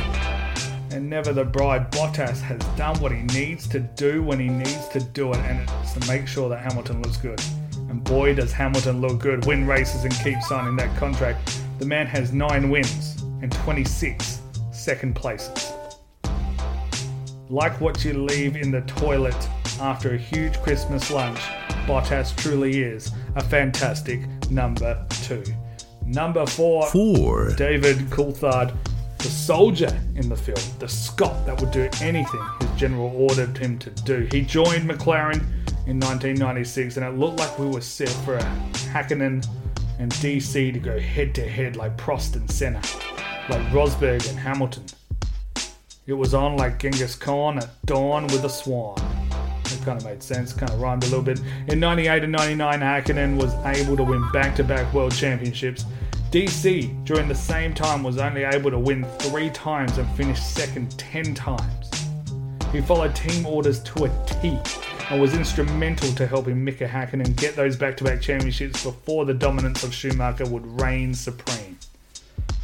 and 0.93 1.11
never 1.11 1.33
the 1.33 1.45
bride. 1.45 1.91
Bottas 1.91 2.41
has 2.41 2.61
done 2.77 3.01
what 3.01 3.11
he 3.11 3.23
needs 3.23 3.67
to 3.69 3.81
do 3.81 4.23
when 4.23 4.39
he 4.39 4.49
needs 4.49 4.87
to 4.89 5.01
do 5.01 5.33
it, 5.33 5.39
and 5.39 5.69
it's 5.83 5.95
to 5.95 6.07
make 6.07 6.29
sure 6.29 6.49
that 6.51 6.61
Hamilton 6.61 7.03
looks 7.03 7.17
good. 7.17 7.43
And 7.89 8.05
boy, 8.05 8.35
does 8.35 8.53
Hamilton 8.53 9.01
look 9.01 9.19
good, 9.19 9.45
win 9.47 9.67
races 9.67 10.05
and 10.05 10.15
keep 10.23 10.41
signing 10.43 10.77
that 10.77 10.95
contract. 10.99 11.61
The 11.79 11.87
man 11.87 12.07
has 12.09 12.33
9 12.33 12.71
wins 12.71 13.23
and 13.41 13.53
26 13.53 14.41
second 14.73 15.15
places. 15.15 15.73
Like 17.49 17.81
what 17.81 18.05
you 18.05 18.15
leave 18.15 18.57
in 18.57 18.73
the 18.73 18.81
toilet 18.83 19.37
after 19.81 20.15
a 20.15 20.19
huge 20.19 20.61
Christmas 20.61 21.11
lunch, 21.11 21.39
Bottas 21.87 22.37
truly 22.37 22.83
is 22.83 23.13
a 23.37 23.45
fantastic 23.45 24.21
number 24.51 25.07
two. 25.23 25.45
Number 26.05 26.47
four, 26.47 26.87
Four. 26.87 27.55
David 27.55 27.99
Coulthard, 28.11 28.75
the 29.19 29.29
soldier 29.29 29.97
in 30.17 30.29
the 30.29 30.37
film, 30.37 30.59
the 30.81 30.89
Scot 30.89 31.47
that 31.47 31.61
would 31.61 31.71
do 31.71 31.89
anything 32.01 32.41
his 32.61 32.71
general 32.77 33.13
ordered 33.15 33.57
him 33.57 33.79
to 33.79 33.91
do. 33.91 34.27
He 34.33 34.43
joined 34.43 34.89
McLaren 34.89 35.43
in 35.87 36.01
1996, 36.01 36.97
and 36.97 37.07
it 37.07 37.19
looked 37.19 37.39
like 37.39 37.57
we 37.59 37.67
were 37.67 37.81
set 37.81 38.09
for 38.09 38.37
a 38.37 38.43
Hakkinen 38.93 39.47
and 39.99 40.13
DC 40.15 40.73
to 40.73 40.79
go 40.79 40.99
head 40.99 41.35
to 41.35 41.49
head 41.49 41.77
like 41.77 41.97
Prost 41.97 42.37
and 42.37 42.51
Senna, 42.51 42.81
like 43.49 43.67
Rosberg 43.73 44.29
and 44.29 44.39
Hamilton. 44.39 44.85
It 46.07 46.15
was 46.15 46.33
on 46.33 46.57
like 46.57 46.79
Genghis 46.79 47.15
Khan 47.15 47.59
at 47.59 47.69
dawn 47.85 48.25
with 48.29 48.45
a 48.45 48.49
swan. 48.49 48.97
It 49.67 49.81
kind 49.85 50.01
of 50.01 50.05
made 50.05 50.23
sense, 50.23 50.53
kind 50.53 50.73
of 50.73 50.81
rhymed 50.81 51.03
a 51.05 51.07
little 51.07 51.23
bit. 51.23 51.41
In 51.67 51.81
98 51.81 52.23
and 52.23 52.33
99, 52.33 52.81
Hakkinen 52.81 53.37
was 53.37 53.55
able 53.67 53.97
to 53.97 54.05
win 54.05 54.27
back 54.33 54.55
to 54.57 54.65
back 54.65 54.93
world 54.95 55.15
championships. 55.15 55.85
DC, 56.31 57.05
during 57.05 57.29
the 57.29 57.35
same 57.35 57.75
time, 57.75 58.03
was 58.03 58.19
only 58.19 58.45
able 58.45 58.71
to 58.71 58.79
win 58.79 59.05
three 59.19 59.51
times 59.51 59.99
and 59.99 60.09
finish 60.17 60.41
second 60.41 60.97
10 60.99 61.35
times. 61.35 61.91
He 62.73 62.81
followed 62.81 63.15
team 63.15 63.47
orders 63.47 63.81
to 63.81 64.05
a 64.05 64.27
T 64.27 64.59
and 65.11 65.21
was 65.21 65.35
instrumental 65.35 66.13
to 66.13 66.27
helping 66.27 66.63
Mika 66.63 66.87
Hakkinen 66.87 67.37
get 67.37 67.57
those 67.57 67.77
back 67.77 67.97
to 67.99 68.05
back 68.05 68.21
championships 68.21 68.85
before 68.85 69.25
the 69.25 69.35
dominance 69.35 69.83
of 69.83 69.95
Schumacher 69.95 70.47
would 70.47 70.81
reign 70.81 71.15
supreme. 71.15 71.79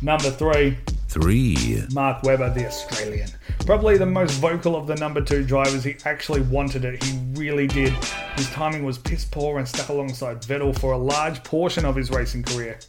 Number 0.03 0.31
three, 0.31 0.77
Three. 1.15 1.81
Mark 1.93 2.25
Webber, 2.25 2.51
the 2.51 2.67
Australian. 2.67 3.29
Probably 3.65 3.97
the 3.97 4.05
most 4.05 4.33
vocal 4.41 4.75
of 4.75 4.89
the 4.89 4.97
number 4.97 5.21
two 5.21 5.45
drivers. 5.45 5.85
He 5.85 5.95
actually 6.05 6.41
wanted 6.41 6.85
it. 6.85 7.01
He 7.05 7.17
really 7.35 7.69
did. 7.69 7.93
His 8.35 8.51
timing 8.51 8.85
was 8.85 8.99
piss 8.99 9.25
poor 9.25 9.61
and 9.61 9.69
stuck 9.69 9.91
alongside 9.91 10.43
Vettel 10.43 10.77
for 10.77 10.91
a 10.91 10.99
large 10.99 11.45
portion 11.45 11.85
of 11.85 11.95
his 11.95 12.11
racing 12.11 12.43
career. 12.43 12.81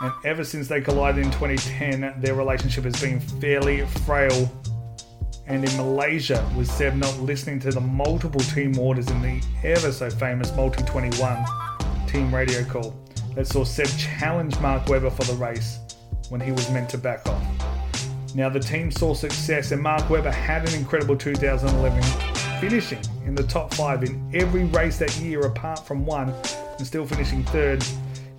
And 0.00 0.12
ever 0.24 0.44
since 0.44 0.66
they 0.66 0.80
collided 0.80 1.26
in 1.26 1.30
2010, 1.32 2.22
their 2.22 2.34
relationship 2.34 2.84
has 2.84 2.98
been 2.98 3.20
fairly 3.20 3.84
frail. 4.06 4.50
And 5.46 5.64
in 5.68 5.76
Malaysia, 5.76 6.48
with 6.56 6.70
Seb 6.70 6.94
not 6.94 7.18
listening 7.18 7.58
to 7.60 7.70
the 7.70 7.80
multiple 7.80 8.40
team 8.40 8.78
orders 8.78 9.10
in 9.10 9.20
the 9.22 9.42
ever 9.64 9.90
so 9.90 10.08
famous 10.08 10.54
Multi 10.54 10.84
21 10.84 11.44
team 12.06 12.32
radio 12.34 12.64
call 12.64 12.94
that 13.34 13.46
saw 13.46 13.64
Seb 13.64 13.88
challenge 13.98 14.58
Mark 14.60 14.88
Webber 14.88 15.10
for 15.10 15.24
the 15.24 15.34
race 15.34 15.78
when 16.28 16.40
he 16.40 16.52
was 16.52 16.70
meant 16.70 16.88
to 16.90 16.98
back 16.98 17.26
off. 17.28 17.42
Now, 18.34 18.48
the 18.48 18.60
team 18.60 18.90
saw 18.90 19.12
success, 19.12 19.72
and 19.72 19.82
Mark 19.82 20.08
Webber 20.08 20.30
had 20.30 20.66
an 20.66 20.74
incredible 20.74 21.16
2011, 21.16 22.02
finishing 22.60 23.00
in 23.26 23.34
the 23.34 23.42
top 23.42 23.74
five 23.74 24.02
in 24.04 24.30
every 24.32 24.64
race 24.64 24.98
that 24.98 25.14
year 25.18 25.42
apart 25.42 25.86
from 25.86 26.06
one, 26.06 26.32
and 26.78 26.86
still 26.86 27.04
finishing 27.04 27.44
third. 27.44 27.84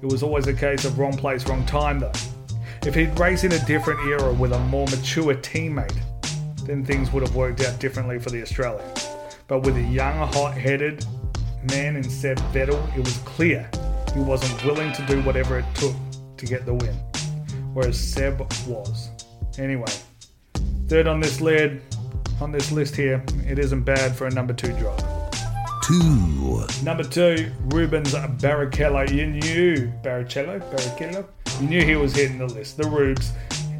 It 0.02 0.08
was 0.08 0.24
always 0.24 0.48
a 0.48 0.54
case 0.54 0.86
of 0.86 0.98
wrong 0.98 1.16
place, 1.16 1.48
wrong 1.48 1.63
time, 1.66 2.00
though. 2.00 2.12
If 2.86 2.96
he'd 2.96 3.18
raced 3.20 3.44
in 3.44 3.52
a 3.52 3.66
different 3.66 4.00
era 4.08 4.34
with 4.34 4.52
a 4.52 4.60
more 4.60 4.88
mature 4.88 5.36
teammate, 5.36 6.02
then 6.65 6.86
things 6.86 7.12
would 7.12 7.23
have 7.23 7.36
worked 7.36 7.62
out 7.62 7.80
differently 7.80 8.19
for 8.19 8.30
the 8.30 8.41
Australian. 8.41 8.86
But 9.47 9.60
with 9.60 9.78
a 9.78 9.82
young, 9.82 10.17
hot 10.34 10.56
headed 10.56 11.06
man 11.69 11.95
in 11.95 12.04
Seb 12.04 12.38
Vettel, 12.54 12.82
it 12.97 12.99
was 12.99 13.17
clear 13.19 13.69
he 14.13 14.19
wasn't 14.19 14.63
willing 14.63 14.91
to 14.93 15.06
do 15.06 15.21
whatever 15.23 15.60
it 15.60 15.65
took 15.76 15.95
to 16.38 16.45
get 16.45 16.65
the 16.65 16.73
win 16.73 16.97
whereas 17.73 17.99
Seb 17.99 18.39
was. 18.67 19.10
Anyway, 19.58 19.91
third 20.88 21.08
on 21.08 21.19
this 21.19 21.41
lid, 21.41 21.82
on 22.39 22.52
this 22.52 22.71
list 22.71 22.95
here, 22.95 23.23
it 23.45 23.60
isn't 23.60 23.84
bad 23.84 24.15
for 24.15 24.28
a 24.28 24.32
number 24.32 24.54
two 24.54 24.71
driver. 24.73 25.30
Two. 25.84 26.65
Number 26.82 27.04
two, 27.04 27.52
Rubens 27.65 28.13
Barrichello. 28.13 29.10
You 29.12 29.28
knew 29.28 29.91
Barrichello, 30.02 30.60
Barrichello. 30.71 31.26
You 31.62 31.67
knew 31.67 31.84
he 31.84 31.95
was 31.95 32.15
hitting 32.15 32.38
the 32.38 32.47
list. 32.47 32.78
The 32.78 32.88
Rubes. 32.88 33.34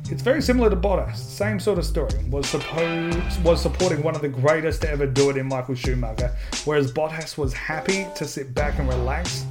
It's 0.10 0.22
very 0.22 0.42
similar 0.42 0.70
to 0.70 0.76
Bottas. 0.76 1.16
Same 1.16 1.60
sort 1.60 1.80
of 1.80 1.86
story. 1.86 2.14
Was 2.30 2.48
supposed 2.50 3.44
was 3.44 3.62
supporting 3.62 4.04
one 4.04 4.16
of 4.16 4.22
the 4.22 4.28
greatest 4.28 4.82
to 4.82 4.90
ever 4.90 5.08
do 5.08 5.30
it 5.30 5.38
in 5.38 5.48
Michael 5.48 5.76
Schumacher, 5.76 6.36
whereas 6.66 6.92
Bottas 6.92 7.38
was 7.38 7.54
happy 7.54 8.06
to 8.16 8.26
sit 8.26 8.54
back 8.54 8.80
and 8.80 8.90
relax, 8.90 9.46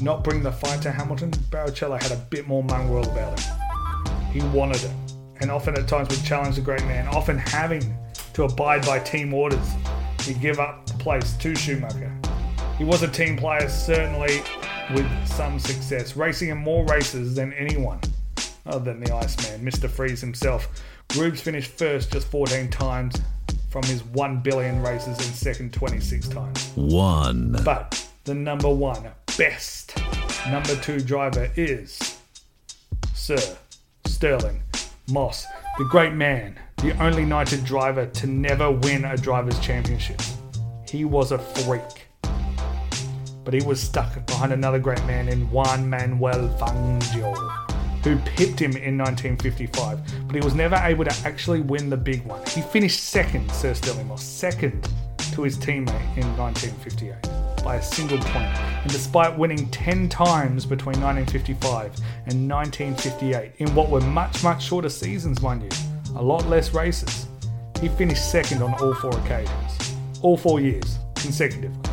not 0.00 0.22
bring 0.22 0.44
the 0.44 0.52
fight 0.52 0.80
to 0.82 0.92
Hamilton. 0.92 1.32
Barrichello 1.50 2.00
had 2.00 2.12
a 2.12 2.16
bit 2.30 2.46
more 2.46 2.62
mongrel 2.62 3.02
about 3.02 3.40
him. 3.40 3.56
He 4.32 4.40
wanted 4.56 4.84
it, 4.84 4.92
and 5.40 5.50
often 5.50 5.76
at 5.76 5.88
times 5.88 6.08
would 6.08 6.24
challenge 6.24 6.54
the 6.54 6.62
great 6.62 6.84
man, 6.84 7.08
often 7.08 7.36
having 7.36 7.96
to 8.34 8.44
abide 8.44 8.86
by 8.86 9.00
team 9.00 9.34
orders. 9.34 9.68
He'd 10.20 10.40
give 10.40 10.60
up 10.60 10.86
the 10.86 10.94
place 10.94 11.36
to 11.38 11.54
Schumacher. 11.56 12.16
He 12.78 12.84
was 12.84 13.02
a 13.02 13.08
team 13.08 13.36
player, 13.36 13.68
certainly 13.68 14.42
with 14.94 15.08
some 15.26 15.58
success, 15.58 16.16
racing 16.16 16.50
in 16.50 16.58
more 16.58 16.84
races 16.86 17.34
than 17.34 17.52
anyone 17.54 18.00
other 18.66 18.92
than 18.92 19.00
the 19.00 19.14
Iceman, 19.14 19.64
Mr. 19.64 19.88
Freeze 19.88 20.20
himself. 20.20 20.68
Rubes 21.16 21.40
finished 21.40 21.70
first 21.70 22.12
just 22.12 22.28
14 22.28 22.70
times 22.70 23.14
from 23.70 23.82
his 23.84 24.02
1 24.04 24.40
billion 24.40 24.82
races 24.82 25.18
and 25.18 25.34
second 25.34 25.72
26 25.72 26.28
times. 26.28 26.72
One. 26.74 27.56
But 27.64 28.08
the 28.24 28.34
number 28.34 28.68
one 28.68 29.08
best 29.38 29.96
number 30.50 30.74
two 30.76 30.98
driver 31.00 31.50
is 31.56 32.18
Sir 33.14 33.38
Stirling 34.06 34.62
Moss, 35.08 35.46
the 35.78 35.84
great 35.84 36.14
man, 36.14 36.58
the 36.78 37.00
only 37.02 37.24
knighted 37.24 37.64
driver 37.64 38.06
to 38.06 38.26
never 38.26 38.70
win 38.70 39.04
a 39.04 39.16
driver's 39.16 39.58
championship. 39.60 40.20
He 40.88 41.04
was 41.04 41.32
a 41.32 41.38
freak. 41.38 42.08
But 43.44 43.54
he 43.54 43.62
was 43.62 43.80
stuck 43.80 44.26
behind 44.26 44.52
another 44.52 44.78
great 44.78 45.04
man 45.04 45.28
in 45.28 45.48
Juan 45.50 45.88
Manuel 45.88 46.48
Fangio, 46.58 47.65
who 48.06 48.16
pipped 48.18 48.60
him 48.60 48.70
in 48.76 48.96
1955, 48.96 49.98
but 50.28 50.36
he 50.36 50.40
was 50.40 50.54
never 50.54 50.76
able 50.76 51.04
to 51.04 51.26
actually 51.26 51.60
win 51.60 51.90
the 51.90 51.96
big 51.96 52.24
one. 52.24 52.40
He 52.46 52.60
finished 52.60 53.02
second, 53.02 53.50
Sir 53.50 53.74
Stirling 53.74 54.06
Moss, 54.06 54.22
second 54.22 54.88
to 55.32 55.42
his 55.42 55.58
teammate 55.58 56.16
in 56.16 56.24
1958 56.36 57.64
by 57.64 57.74
a 57.74 57.82
single 57.82 58.18
point. 58.18 58.46
And 58.46 58.92
despite 58.92 59.36
winning 59.36 59.68
10 59.70 60.08
times 60.08 60.64
between 60.64 61.00
1955 61.00 61.96
and 62.26 62.48
1958, 62.48 63.54
in 63.58 63.74
what 63.74 63.90
were 63.90 64.00
much, 64.02 64.44
much 64.44 64.62
shorter 64.62 64.88
seasons, 64.88 65.42
mind 65.42 65.64
you, 65.64 65.68
a 66.14 66.22
lot 66.22 66.46
less 66.46 66.72
races, 66.72 67.26
he 67.80 67.88
finished 67.88 68.30
second 68.30 68.62
on 68.62 68.72
all 68.74 68.94
four 68.94 69.18
occasions, 69.18 69.96
all 70.22 70.36
four 70.36 70.60
years, 70.60 71.00
consecutively. 71.16 71.90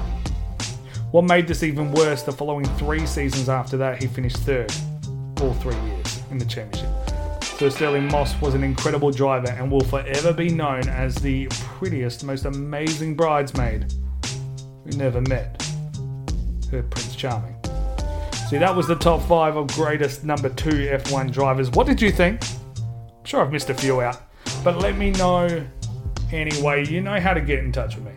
What 1.09 1.23
made 1.23 1.47
this 1.47 1.63
even 1.63 1.91
worse, 1.91 2.21
the 2.21 2.31
following 2.31 2.65
three 2.77 3.07
seasons 3.07 3.49
after 3.49 3.77
that, 3.77 3.99
he 3.99 4.07
finished 4.07 4.37
third, 4.37 4.71
all 5.41 5.53
three 5.55 5.75
years, 5.75 6.02
in 6.33 6.39
the 6.39 6.45
championship. 6.45 6.89
Sir 7.43 7.69
Stirling 7.69 8.07
Moss 8.07 8.39
was 8.41 8.55
an 8.55 8.63
incredible 8.63 9.11
driver 9.11 9.51
and 9.51 9.71
will 9.71 9.83
forever 9.83 10.33
be 10.33 10.49
known 10.49 10.89
as 10.89 11.15
the 11.15 11.47
prettiest, 11.49 12.23
most 12.23 12.45
amazing 12.45 13.15
bridesmaid 13.15 13.93
we 14.83 14.91
never 14.97 15.21
met. 15.21 15.61
Her 16.71 16.81
Prince 16.83 17.15
Charming. 17.15 17.55
See, 18.49 18.57
that 18.57 18.75
was 18.75 18.87
the 18.87 18.95
top 18.95 19.21
five 19.27 19.55
of 19.55 19.67
greatest 19.67 20.23
number 20.23 20.49
two 20.49 20.71
F1 20.71 21.31
drivers. 21.31 21.69
What 21.69 21.85
did 21.85 22.01
you 22.01 22.11
think? 22.11 22.41
I'm 22.77 23.23
sure 23.23 23.41
I've 23.41 23.51
missed 23.51 23.69
a 23.69 23.75
few 23.75 24.01
out, 24.01 24.19
but 24.63 24.79
let 24.79 24.97
me 24.97 25.11
know 25.11 25.63
anyway. 26.31 26.85
You 26.87 27.01
know 27.01 27.19
how 27.19 27.33
to 27.35 27.41
get 27.41 27.59
in 27.59 27.71
touch 27.71 27.95
with 27.95 28.05
me. 28.05 28.11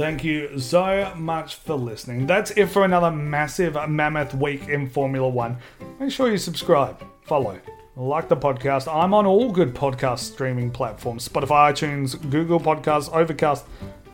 Thank 0.00 0.24
you 0.24 0.58
so 0.58 1.12
much 1.14 1.56
for 1.56 1.74
listening. 1.74 2.26
That's 2.26 2.52
it 2.52 2.70
for 2.70 2.86
another 2.86 3.10
massive 3.10 3.76
mammoth 3.86 4.32
week 4.32 4.66
in 4.66 4.88
Formula 4.88 5.28
One. 5.28 5.58
Make 5.98 6.10
sure 6.10 6.30
you 6.30 6.38
subscribe, 6.38 7.04
follow, 7.20 7.60
like 7.96 8.26
the 8.30 8.36
podcast. 8.36 8.90
I'm 8.90 9.12
on 9.12 9.26
all 9.26 9.52
good 9.52 9.74
podcast 9.74 10.20
streaming 10.20 10.70
platforms 10.70 11.28
Spotify, 11.28 11.70
iTunes, 11.70 12.18
Google 12.30 12.58
Podcasts, 12.58 13.14
Overcast, 13.14 13.66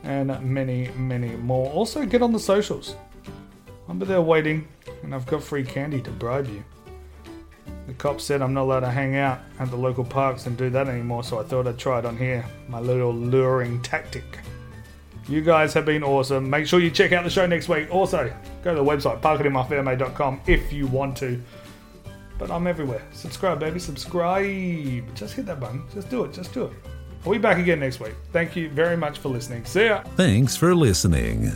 and 0.03 0.37
many, 0.42 0.88
many 0.96 1.37
more. 1.37 1.70
Also, 1.70 2.05
get 2.05 2.20
on 2.20 2.33
the 2.33 2.40
socials. 2.40 2.96
I'm 3.88 4.01
there 4.01 4.20
waiting, 4.20 4.66
and 5.05 5.14
I've 5.14 5.27
got 5.27 5.40
free 5.40 5.62
candy 5.62 6.03
to 6.03 6.11
bribe 6.11 6.49
you. 6.49 6.64
The 7.87 7.94
cop 7.94 8.20
said 8.20 8.42
I'm 8.42 8.55
not 8.55 8.62
allowed 8.62 8.81
to 8.81 8.90
hang 8.90 9.14
out 9.14 9.38
at 9.61 9.70
the 9.70 9.77
local 9.77 10.05
parks 10.05 10.46
and 10.46 10.57
do 10.57 10.68
that 10.68 10.88
anymore, 10.88 11.22
so 11.22 11.38
I 11.38 11.44
thought 11.44 11.68
I'd 11.68 11.79
try 11.79 12.01
it 12.01 12.05
on 12.05 12.16
here. 12.16 12.44
My 12.68 12.81
little 12.81 13.14
luring 13.14 13.81
tactic. 13.83 14.40
You 15.28 15.40
guys 15.40 15.74
have 15.74 15.84
been 15.84 16.04
awesome. 16.04 16.48
Make 16.48 16.66
sure 16.66 16.78
you 16.78 16.90
check 16.90 17.12
out 17.12 17.24
the 17.24 17.30
show 17.30 17.46
next 17.46 17.68
week. 17.68 17.92
Also, 17.92 18.32
go 18.62 18.74
to 18.74 18.80
the 18.80 18.84
website, 18.84 19.20
parkitinmyferme.com 19.20 20.40
if 20.46 20.72
you 20.72 20.86
want 20.86 21.16
to. 21.18 21.42
But 22.38 22.50
I'm 22.50 22.66
everywhere. 22.66 23.02
Subscribe, 23.12 23.58
baby. 23.58 23.80
Subscribe. 23.80 25.14
Just 25.14 25.34
hit 25.34 25.46
that 25.46 25.58
button. 25.58 25.84
Just 25.92 26.10
do 26.10 26.24
it. 26.24 26.32
Just 26.32 26.52
do 26.52 26.66
it. 26.66 26.72
I'll 27.24 27.32
be 27.32 27.38
back 27.38 27.58
again 27.58 27.80
next 27.80 27.98
week. 27.98 28.14
Thank 28.32 28.54
you 28.54 28.70
very 28.70 28.96
much 28.96 29.18
for 29.18 29.28
listening. 29.30 29.64
See 29.64 29.86
ya. 29.86 30.02
Thanks 30.16 30.54
for 30.56 30.74
listening. 30.74 31.50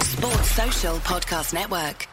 Sports 0.00 0.50
Social 0.50 0.96
Podcast 0.98 1.54
Network. 1.54 2.08